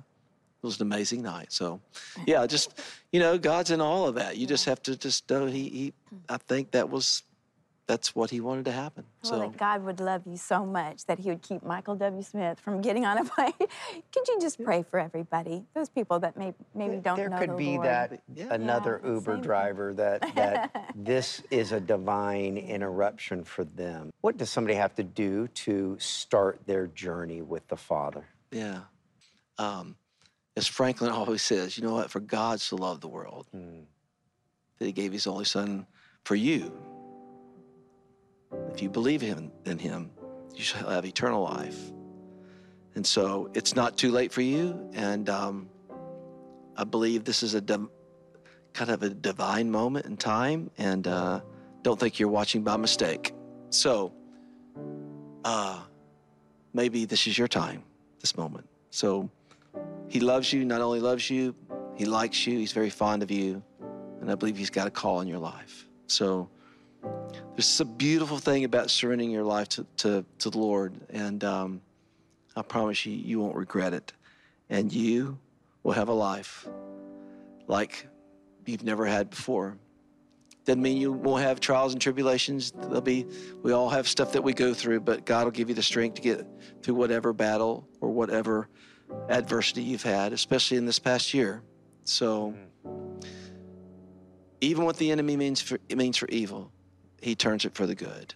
it 0.63 0.67
was 0.67 0.81
an 0.81 0.87
amazing 0.87 1.23
night. 1.23 1.53
So, 1.53 1.81
yeah, 2.27 2.47
just, 2.47 2.81
you 3.11 3.19
know, 3.19 3.37
God's 3.37 3.71
in 3.71 3.81
all 3.81 4.07
of 4.07 4.15
that. 4.15 4.37
You 4.37 4.43
yeah. 4.43 4.49
just 4.49 4.65
have 4.67 4.83
to 4.83 4.97
just 4.97 5.29
know 5.29 5.47
He, 5.47 5.69
he, 5.69 5.93
I 6.29 6.37
think 6.37 6.71
that 6.71 6.89
was 6.89 7.25
that's 7.87 8.15
what 8.15 8.31
he 8.31 8.41
wanted 8.41 8.65
to 8.67 8.73
happen. 8.73 9.05
Well, 9.23 9.33
so 9.33 9.39
that 9.41 9.57
God 9.57 9.85
would 9.85 10.01
love 10.01 10.23
you 10.25 10.37
so 10.37 10.65
much 10.65 11.05
that 11.07 11.19
he 11.19 11.31
would 11.31 11.43
keep 11.43 11.63
Michael 11.63 11.97
W. 11.97 12.23
Smith 12.23 12.61
from 12.61 12.81
getting 12.81 13.05
on 13.05 13.19
a 13.19 13.25
plane. 13.33 13.53
Could 13.59 14.29
you 14.29 14.39
just 14.41 14.63
pray 14.63 14.83
for 14.83 14.99
everybody? 14.99 15.65
Those 15.75 15.89
people 15.89 16.19
that 16.21 16.37
may, 16.37 16.55
maybe 16.75 16.97
don't 16.97 17.17
there 17.17 17.29
know 17.29 17.39
could 17.39 17.51
the 17.51 17.57
be 17.57 17.75
Lord. 17.75 17.87
that 17.87 18.23
yeah. 18.35 18.47
another 18.51 19.01
yeah, 19.03 19.11
Uber 19.11 19.37
driver 19.39 19.93
that 19.95 20.35
that 20.35 20.93
this 20.95 21.43
is 21.51 21.73
a 21.73 21.81
divine 21.81 22.57
interruption 22.57 23.45
for 23.45 23.65
them. 23.65 24.11
What 24.21 24.39
does 24.39 24.51
somebody 24.51 24.75
have 24.75 24.95
to 24.95 25.03
do 25.03 25.49
to 25.49 25.97
start 25.99 26.61
their 26.67 26.87
journey 26.87 27.43
with 27.43 27.67
the 27.69 27.77
Father? 27.77 28.25
Yeah. 28.51 28.83
Um, 29.59 29.97
as 30.57 30.67
Franklin 30.67 31.11
always 31.13 31.43
says, 31.43 31.77
you 31.77 31.85
know 31.85 31.93
what? 31.93 32.11
For 32.11 32.21
God 32.21 32.61
so 32.61 32.77
loved 32.77 33.03
the 33.03 33.09
world 33.09 33.47
mm. 33.55 33.85
that 34.79 34.85
he 34.85 34.93
gave 34.93 35.13
his 35.13 35.27
only 35.27 35.45
son 35.45 35.87
for 36.25 36.35
you 36.35 36.73
if 38.73 38.83
you 38.83 38.89
believe 38.89 39.23
in, 39.23 39.51
in 39.65 39.79
him, 39.79 40.11
you 40.55 40.63
shall 40.63 40.89
have 40.91 41.05
eternal 41.05 41.43
life. 41.43 41.79
And 42.95 43.07
so 43.07 43.51
it's 43.55 43.75
not 43.75 43.97
too 43.97 44.11
late 44.11 44.33
for 44.33 44.43
you. 44.43 44.91
And 44.93 45.29
um, 45.29 45.69
I 46.77 46.85
believe 46.85 47.25
this 47.25 47.43
is 47.43 47.55
a 47.55 47.61
kind 47.61 48.91
of 48.91 49.03
a 49.03 49.11
divine 49.11 49.71
moment 49.71 50.07
in 50.07 50.17
time. 50.17 50.71
And 50.79 51.07
uh, 51.07 51.41
don't 51.83 51.99
think 51.99 52.19
you're 52.19 52.29
watching 52.29 52.63
by 52.63 52.77
mistake. 52.77 53.33
So 53.71 54.13
uh, 55.45 55.81
maybe 56.75 57.07
this 57.07 57.27
is 57.27 57.37
your 57.39 57.49
time, 57.49 57.83
this 58.21 58.37
moment. 58.37 58.69
So 58.91 59.31
he 60.13 60.21
loves 60.21 60.53
you, 60.53 60.63
not 60.67 60.83
only 60.83 61.01
loves 61.01 61.31
you, 61.31 61.55
he 61.95 62.05
likes 62.05 62.47
you, 62.47 62.59
he's 62.59 62.73
very 62.73 62.91
fond 62.91 63.23
of 63.23 63.31
you. 63.31 63.63
And 64.21 64.31
I 64.31 64.35
believe 64.35 64.59
he's 64.59 64.69
got 64.69 64.87
a 64.87 64.91
call 64.91 65.23
in 65.23 65.27
your 65.27 65.39
life. 65.39 65.89
So 66.07 66.51
there's 67.57 67.81
a 67.81 67.87
beautiful 67.87 68.37
thing 68.37 68.65
about 68.65 68.91
surrendering 68.91 69.31
your 69.31 69.43
life 69.43 69.71
to, 69.71 69.87
to, 69.97 70.23
to 70.41 70.51
the 70.51 70.59
Lord. 70.59 70.93
And 71.09 71.43
um, 71.45 71.81
I 72.55 72.61
promise 72.61 73.07
you, 73.07 73.15
you 73.15 73.41
won't 73.41 73.57
regret 73.57 73.95
it. 73.95 74.13
And 74.69 74.93
you 74.93 75.39
will 75.83 75.93
have 75.93 76.09
a 76.09 76.13
life 76.13 76.69
like 77.67 78.07
you've 78.67 78.85
never 78.85 79.07
had 79.07 79.31
before. 79.31 79.79
Doesn't 80.67 80.83
mean 80.83 80.99
you 80.99 81.11
won't 81.11 81.43
have 81.43 81.59
trials 81.59 81.95
and 81.95 82.03
tribulations. 82.03 82.71
There'll 82.73 83.01
be, 83.01 83.27
we 83.63 83.73
all 83.73 83.89
have 83.89 84.07
stuff 84.07 84.33
that 84.33 84.45
we 84.45 84.53
go 84.53 84.75
through, 84.75 85.01
but 85.01 85.25
God 85.25 85.45
will 85.45 85.53
give 85.53 85.71
you 85.71 85.75
the 85.75 85.83
strength 85.83 86.17
to 86.17 86.21
get 86.21 86.47
through 86.83 86.97
whatever 86.97 87.33
battle 87.33 87.89
or 88.03 88.11
whatever 88.11 88.69
adversity 89.29 89.83
you've 89.83 90.03
had, 90.03 90.33
especially 90.33 90.77
in 90.77 90.87
this 90.87 90.99
past 90.99 91.33
year. 91.35 91.63
So, 92.05 92.55
even 94.61 94.85
what 94.85 94.97
the 94.97 95.11
enemy 95.11 95.37
means 95.37 95.61
for, 95.61 95.79
means 95.95 96.17
for 96.17 96.29
evil, 96.29 96.71
he 97.21 97.35
turns 97.35 97.65
it 97.65 97.75
for 97.75 97.87
the 97.87 97.95
good. 97.95 98.35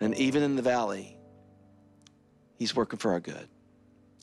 And 0.00 0.14
even 0.16 0.42
in 0.42 0.56
the 0.56 0.62
valley, 0.62 1.16
He's 2.58 2.74
working 2.74 2.98
for 2.98 3.12
our 3.12 3.20
good. 3.20 3.48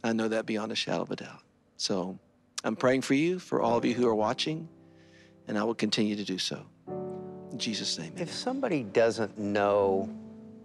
I 0.03 0.13
know 0.13 0.27
that 0.27 0.45
beyond 0.45 0.71
a 0.71 0.75
shadow 0.75 1.03
of 1.03 1.11
a 1.11 1.15
doubt. 1.15 1.43
So 1.77 2.17
I'm 2.63 2.75
praying 2.75 3.01
for 3.01 3.13
you, 3.13 3.39
for 3.39 3.61
all 3.61 3.77
of 3.77 3.85
you 3.85 3.93
who 3.93 4.07
are 4.07 4.15
watching, 4.15 4.67
and 5.47 5.57
I 5.57 5.63
will 5.63 5.75
continue 5.75 6.15
to 6.15 6.23
do 6.23 6.37
so. 6.37 6.65
In 7.51 7.57
Jesus' 7.57 7.99
name. 7.99 8.13
If 8.17 8.31
somebody 8.31 8.83
doesn't 8.83 9.37
know 9.37 10.09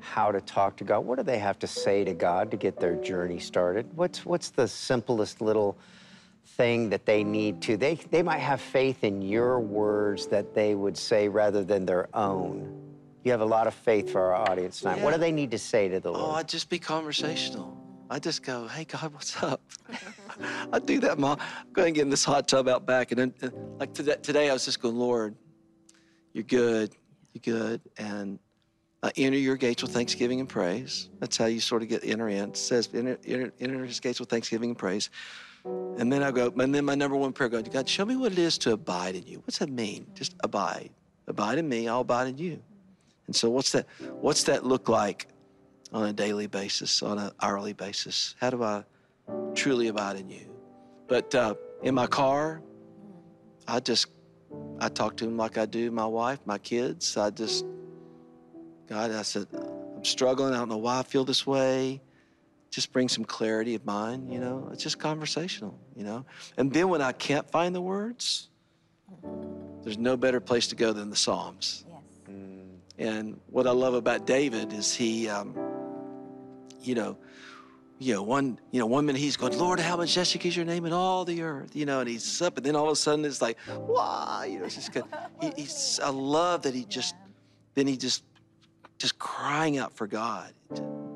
how 0.07 0.31
to 0.31 0.40
talk 0.40 0.77
to 0.77 0.85
God, 0.85 1.01
what 1.01 1.16
do 1.16 1.25
they 1.25 1.38
have 1.38 1.59
to 1.59 1.66
say 1.66 2.05
to 2.05 2.14
God 2.14 2.51
to 2.53 2.57
get 2.57 2.79
their 2.79 2.95
journey 2.97 3.40
started? 3.40 3.87
What's, 3.97 4.25
what's 4.25 4.51
the 4.51 4.69
simplest 4.69 5.40
little 5.40 5.77
thing 6.45 6.88
that 6.90 7.05
they 7.05 7.25
need 7.25 7.61
to? 7.62 7.77
They, 7.77 7.97
they 8.11 8.23
might 8.23 8.38
have 8.38 8.61
faith 8.61 9.03
in 9.03 9.21
your 9.21 9.59
words 9.59 10.29
that 10.29 10.55
they 10.55 10.75
would 10.75 10.97
say 10.97 11.29
rather 11.29 11.64
than 11.64 11.85
their 11.85 12.09
own. 12.14 12.73
You 13.25 13.33
have 13.33 13.40
a 13.40 13.47
lot 13.47 13.66
of 13.66 13.75
faith 13.75 14.11
for 14.12 14.33
our 14.33 14.49
audience 14.49 14.81
tonight. 14.81 14.99
Yeah. 14.99 15.05
What 15.05 15.12
do 15.12 15.19
they 15.19 15.33
need 15.33 15.51
to 15.51 15.59
say 15.59 15.88
to 15.88 15.99
the 15.99 16.12
Lord? 16.12 16.25
Oh, 16.25 16.35
I 16.35 16.45
just 16.45 16.71
be 16.71 16.79
conversational. 16.79 17.77
I 18.09 18.21
just 18.21 18.45
go, 18.45 18.69
hey, 18.69 18.85
God, 18.85 19.12
what's 19.12 19.42
up? 19.42 19.61
I 20.73 20.79
do 20.79 21.01
that, 21.01 21.19
Mom. 21.19 21.38
I'm 21.40 21.73
going 21.73 21.92
to 21.92 21.99
get 21.99 22.03
in 22.03 22.11
this 22.11 22.25
hot 22.25 22.47
tub 22.47 22.69
out 22.69 22.87
back. 22.87 23.11
And 23.11 23.19
then, 23.19 23.35
uh, 23.42 23.51
like 23.81 23.92
today, 23.92 24.16
today, 24.23 24.49
I 24.49 24.53
was 24.53 24.64
just 24.64 24.81
going, 24.81 24.95
Lord, 24.95 25.35
you're 26.33 26.45
good. 26.45 26.95
You're 27.33 27.59
good. 27.59 27.81
And 27.99 28.38
Uh, 29.07 29.11
enter 29.16 29.38
your 29.38 29.57
gates 29.57 29.83
with 29.83 29.92
thanksgiving 29.92 30.40
and 30.40 30.49
praise. 30.49 31.11
That's 31.21 31.37
how 31.37 31.45
you 31.45 31.61
sort 31.61 31.83
of 31.83 31.88
get 31.88 32.05
enter 32.05 32.29
in. 32.29 32.49
It 32.49 32.57
says 32.57 32.88
enter, 32.92 33.16
enter, 33.25 33.53
enter 33.61 33.85
his 33.85 34.01
gates 34.01 34.19
with 34.19 34.29
thanksgiving 34.29 34.71
and 34.71 34.79
praise. 34.79 35.11
And 35.64 36.12
then 36.12 36.25
I 36.25 36.33
go, 36.33 36.53
and 36.59 36.75
then 36.75 36.85
my 36.85 36.97
number 36.97 37.16
one 37.16 37.33
prayer 37.33 37.49
goes, 37.49 37.62
God, 37.69 37.88
show 37.88 38.05
me 38.05 38.16
what 38.16 38.33
it 38.33 38.38
is 38.40 38.59
to 38.59 38.73
abide 38.73 39.14
in 39.14 39.25
you. 39.25 39.38
What's 39.45 39.59
that 39.59 39.71
mean? 39.71 40.09
Just 40.14 40.35
abide. 40.42 40.90
Abide 41.29 41.59
in 41.59 41.69
me, 41.69 41.87
I'll 41.87 42.01
abide 42.01 42.27
in 42.27 42.37
you. 42.37 42.61
And 43.29 43.37
so 43.37 43.49
what's 43.49 43.71
that 43.73 43.87
what's 44.21 44.42
that 44.42 44.66
look 44.66 44.88
like 44.88 45.29
on 45.92 46.09
a 46.09 46.12
daily 46.12 46.49
basis, 46.49 47.01
on 47.01 47.16
an 47.16 47.31
hourly 47.40 47.75
basis? 47.75 48.35
How 48.40 48.51
do 48.51 48.64
I 48.64 48.83
truly 49.55 49.87
abide 49.87 50.16
in 50.16 50.29
you? 50.29 50.53
But 51.07 51.33
uh, 51.33 51.55
in 51.85 51.95
my 51.95 52.09
car, 52.09 52.61
I 53.69 53.79
just 53.79 54.09
I 54.81 54.88
talk 54.88 55.16
to 55.19 55.27
him 55.27 55.37
like 55.37 55.59
I 55.59 55.66
do 55.66 55.92
my 55.92 56.07
wife, 56.07 56.40
my 56.45 56.59
kids. 56.59 57.16
I 57.16 57.31
just 57.31 57.64
God, 58.88 59.11
I 59.11 59.22
said, 59.22 59.46
I'm 59.53 60.05
struggling. 60.05 60.55
I 60.55 60.59
don't 60.59 60.68
know 60.68 60.77
why 60.77 61.01
I 61.01 61.03
feel 61.03 61.25
this 61.25 61.46
way 61.46 62.01
just 62.70 62.92
bring 62.92 63.09
some 63.09 63.25
clarity 63.25 63.75
of 63.75 63.87
mind, 63.87 64.31
you 64.31 64.38
know. 64.38 64.68
It's 64.72 64.83
just 64.83 64.99
conversational, 64.99 65.79
you 65.94 66.05
know. 66.05 66.27
And 66.57 66.70
then 66.72 66.88
when 66.88 67.01
I 67.01 67.12
can't 67.12 67.51
find 67.51 67.75
the 67.75 67.81
words, 67.81 68.49
there's 69.83 69.96
no 69.96 70.16
better 70.16 70.40
place 70.40 70.66
to 70.68 70.77
go 70.77 70.92
than 70.92 71.09
the 71.09 71.16
Psalms. 71.16 71.85
Yes. 71.88 72.37
And 72.99 73.40
what 73.46 73.66
I 73.66 73.70
love 73.70 73.94
about 73.94 74.27
David 74.27 74.72
is 74.72 74.94
he, 74.94 75.29
um, 75.29 75.57
you 76.83 76.94
know, 76.94 77.16
you 77.99 78.12
know, 78.12 78.22
one, 78.22 78.59
you 78.72 78.81
know, 78.81 78.87
one 78.87 79.07
minute 79.07 79.20
he's 79.20 79.38
going, 79.38 79.57
Lord, 79.59 79.81
how 79.81 79.96
majestic 79.96 80.44
is 80.44 80.55
your 80.55 80.66
name 80.66 80.85
in 80.85 80.92
all 80.92 81.25
the 81.25 81.40
earth, 81.42 81.75
you 81.75 81.87
know, 81.87 82.01
and 82.01 82.09
he's 82.09 82.42
up, 82.42 82.59
and 82.59 82.66
then 82.66 82.77
all 82.77 82.87
of 82.87 82.92
a 82.92 82.96
sudden 82.96 83.25
it's 83.25 83.40
like, 83.40 83.57
wow, 83.68 84.42
you 84.46 84.59
know, 84.59 84.66
it's 84.66 84.75
just 84.75 84.92
good. 84.92 85.05
He, 85.40 85.51
he's, 85.57 85.99
I 86.03 86.11
love 86.11 86.62
that 86.62 86.75
he 86.75 86.85
just, 86.85 87.14
then 87.75 87.87
he 87.87 87.96
just, 87.96 88.22
just 88.99 89.19
crying 89.19 89.79
out 89.79 89.93
for 89.93 90.07
God, 90.07 90.53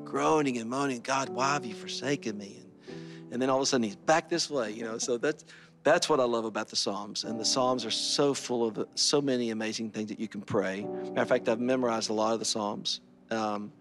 groaning 0.03 0.57
and 0.57 0.69
moaning, 0.69 1.01
God, 1.01 1.29
why 1.29 1.53
have 1.53 1.65
you 1.65 1.73
forsaken 1.73 2.37
me? 2.37 2.61
And, 2.61 3.33
and 3.33 3.41
then 3.41 3.49
all 3.49 3.57
of 3.57 3.63
a 3.63 3.65
sudden 3.65 3.83
he's 3.83 3.95
back 3.95 4.29
this 4.29 4.49
way, 4.49 4.71
you 4.71 4.83
know. 4.83 4.97
So 4.97 5.17
that's 5.17 5.45
that's 5.83 6.09
what 6.09 6.19
I 6.19 6.25
love 6.25 6.45
about 6.45 6.67
the 6.67 6.75
Psalms. 6.75 7.23
And 7.23 7.39
the 7.39 7.45
Psalms 7.45 7.85
are 7.85 7.91
so 7.91 8.33
full 8.33 8.67
of 8.67 8.87
so 8.95 9.21
many 9.21 9.49
amazing 9.49 9.89
things 9.89 10.09
that 10.09 10.19
you 10.19 10.27
can 10.27 10.41
pray. 10.41 10.81
Matter 10.83 11.21
of 11.21 11.27
fact, 11.27 11.49
I've 11.49 11.59
memorized 11.59 12.09
a 12.09 12.13
lot 12.13 12.33
of 12.33 12.39
the 12.39 12.45
Psalms. 12.45 13.01
Um, 13.31 13.71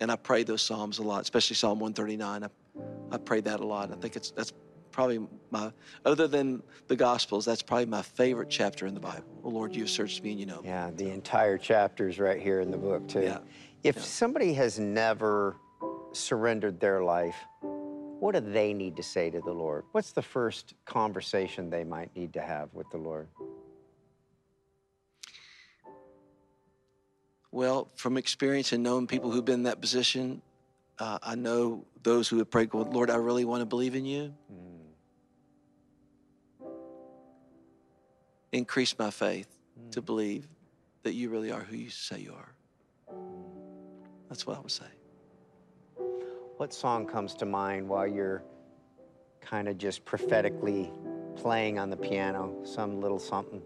and 0.00 0.10
I 0.10 0.16
pray 0.16 0.42
those 0.42 0.62
Psalms 0.62 0.98
a 0.98 1.02
lot, 1.02 1.22
especially 1.22 1.54
Psalm 1.54 1.78
139. 1.78 2.44
I, 2.44 2.48
I 3.14 3.18
pray 3.18 3.40
that 3.42 3.60
a 3.60 3.64
lot. 3.64 3.92
I 3.92 3.96
think 3.96 4.16
it's 4.16 4.32
that's 4.32 4.52
probably 4.94 5.20
my, 5.50 5.72
other 6.04 6.28
than 6.28 6.62
the 6.86 6.94
Gospels, 6.94 7.44
that's 7.44 7.62
probably 7.62 7.86
my 7.86 8.02
favorite 8.02 8.48
chapter 8.48 8.86
in 8.86 8.94
the 8.94 9.00
Bible. 9.00 9.24
Oh 9.42 9.48
Lord, 9.48 9.74
you 9.74 9.82
have 9.82 9.90
searched 9.90 10.22
me 10.22 10.30
and 10.30 10.40
you 10.40 10.46
know. 10.46 10.62
me. 10.62 10.68
Yeah, 10.68 10.90
the 10.94 11.10
entire 11.10 11.58
chapter 11.58 12.08
is 12.08 12.20
right 12.20 12.40
here 12.40 12.60
in 12.60 12.70
the 12.70 12.76
book, 12.76 13.08
too. 13.08 13.22
Yeah. 13.22 13.38
If 13.82 14.02
somebody 14.02 14.54
has 14.54 14.78
never 14.78 15.56
surrendered 16.12 16.78
their 16.78 17.02
life, 17.02 17.34
what 18.20 18.36
do 18.36 18.40
they 18.40 18.72
need 18.72 18.94
to 18.96 19.02
say 19.02 19.30
to 19.30 19.40
the 19.40 19.52
Lord? 19.52 19.84
What's 19.90 20.12
the 20.12 20.22
first 20.22 20.74
conversation 20.84 21.70
they 21.70 21.82
might 21.82 22.14
need 22.14 22.32
to 22.34 22.40
have 22.40 22.72
with 22.72 22.88
the 22.90 22.98
Lord? 22.98 23.26
Well, 27.50 27.88
from 27.96 28.16
experience 28.16 28.72
and 28.72 28.82
knowing 28.84 29.08
people 29.08 29.32
who've 29.32 29.44
been 29.44 29.54
in 29.54 29.62
that 29.64 29.80
position, 29.80 30.40
uh, 31.00 31.18
I 31.20 31.34
know 31.34 31.84
those 32.04 32.28
who 32.28 32.38
have 32.38 32.50
prayed, 32.50 32.72
Lord, 32.72 33.10
I 33.10 33.16
really 33.16 33.44
want 33.44 33.60
to 33.60 33.66
believe 33.66 33.96
in 33.96 34.04
you. 34.04 34.32
Increase 38.54 38.96
my 39.00 39.10
faith 39.10 39.48
to 39.90 40.00
believe 40.00 40.46
that 41.02 41.12
you 41.12 41.28
really 41.28 41.50
are 41.50 41.58
who 41.58 41.76
you 41.76 41.90
say 41.90 42.20
you 42.20 42.34
are. 42.34 42.54
That's 44.28 44.46
what 44.46 44.56
I 44.56 44.60
would 44.60 44.70
say. 44.70 44.86
What 46.58 46.72
song 46.72 47.04
comes 47.04 47.34
to 47.34 47.46
mind 47.46 47.88
while 47.88 48.06
you're 48.06 48.44
kind 49.40 49.66
of 49.66 49.76
just 49.76 50.04
prophetically 50.04 50.92
playing 51.34 51.80
on 51.80 51.90
the 51.90 51.96
piano? 51.96 52.54
Some 52.62 53.00
little 53.00 53.18
something, 53.18 53.60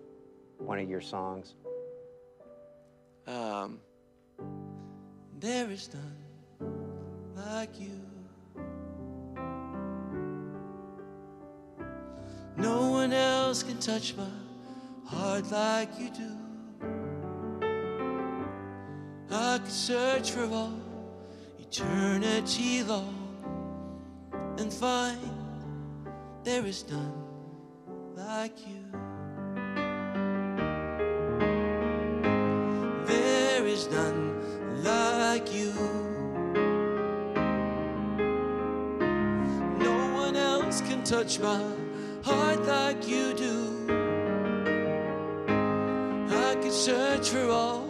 one 0.57 0.79
of 0.79 0.89
your 0.89 1.03
songs? 1.03 1.55
Um, 3.27 3.81
there 5.39 5.71
is 5.71 5.91
none 5.93 7.37
like 7.37 7.79
you. 7.79 8.01
No 12.57 12.91
one 12.91 13.13
else 13.13 13.63
can 13.63 13.79
touch 13.81 14.15
my 14.17 14.25
heart 15.09 15.51
like 15.51 15.89
you 15.99 16.11
do. 16.11 16.33
I 19.31 19.59
could 19.59 19.73
search 19.73 20.33
for 20.33 20.45
all 20.45 20.73
eternity 21.59 22.83
long 22.83 23.15
and 24.59 24.73
find 24.73 25.19
there 26.45 26.65
is 26.65 26.85
none 26.91 27.25
like 28.15 28.59
you. 28.67 28.85
There 33.07 33.67
is 33.67 33.89
none 33.91 34.83
like 34.83 35.53
you. 35.55 35.73
No 39.79 39.97
one 40.15 40.37
else 40.37 40.81
can 40.83 41.03
touch 41.03 41.39
my 41.41 41.63
heart 42.23 42.65
like 42.67 43.09
you 43.09 43.33
do. 43.35 44.08
Could 46.69 46.77
search 46.77 47.31
for 47.31 47.49
all 47.49 47.89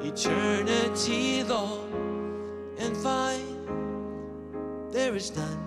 eternity 0.00 1.42
long 1.42 1.90
and 2.78 2.96
find 2.96 3.66
there 4.92 5.16
is 5.16 5.34
none 5.34 5.64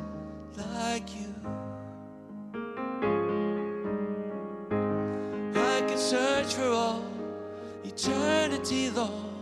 like 0.56 1.14
you. 1.14 1.36
I 5.54 5.82
could 5.82 6.00
search 6.00 6.54
for 6.54 6.70
all 6.70 7.04
eternity 7.84 8.90
long 8.90 9.36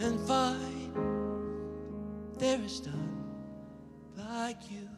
and 0.00 0.18
find 0.26 0.94
there 2.38 2.62
is 2.62 2.86
none 2.86 3.22
like 4.16 4.70
you. 4.70 4.88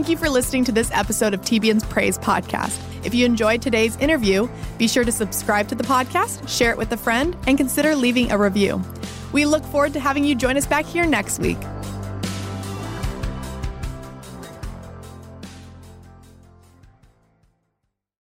Thank 0.00 0.08
you 0.08 0.16
for 0.16 0.30
listening 0.30 0.64
to 0.64 0.72
this 0.72 0.90
episode 0.92 1.34
of 1.34 1.42
TBN's 1.42 1.84
Praise 1.84 2.16
Podcast. 2.16 2.80
If 3.04 3.12
you 3.14 3.26
enjoyed 3.26 3.60
today's 3.60 3.98
interview, 3.98 4.48
be 4.78 4.88
sure 4.88 5.04
to 5.04 5.12
subscribe 5.12 5.68
to 5.68 5.74
the 5.74 5.84
podcast, 5.84 6.48
share 6.48 6.70
it 6.70 6.78
with 6.78 6.90
a 6.92 6.96
friend, 6.96 7.36
and 7.46 7.58
consider 7.58 7.94
leaving 7.94 8.32
a 8.32 8.38
review. 8.38 8.82
We 9.34 9.44
look 9.44 9.62
forward 9.64 9.92
to 9.92 10.00
having 10.00 10.24
you 10.24 10.34
join 10.34 10.56
us 10.56 10.66
back 10.66 10.86
here 10.86 11.04
next 11.04 11.38
week. 11.38 11.58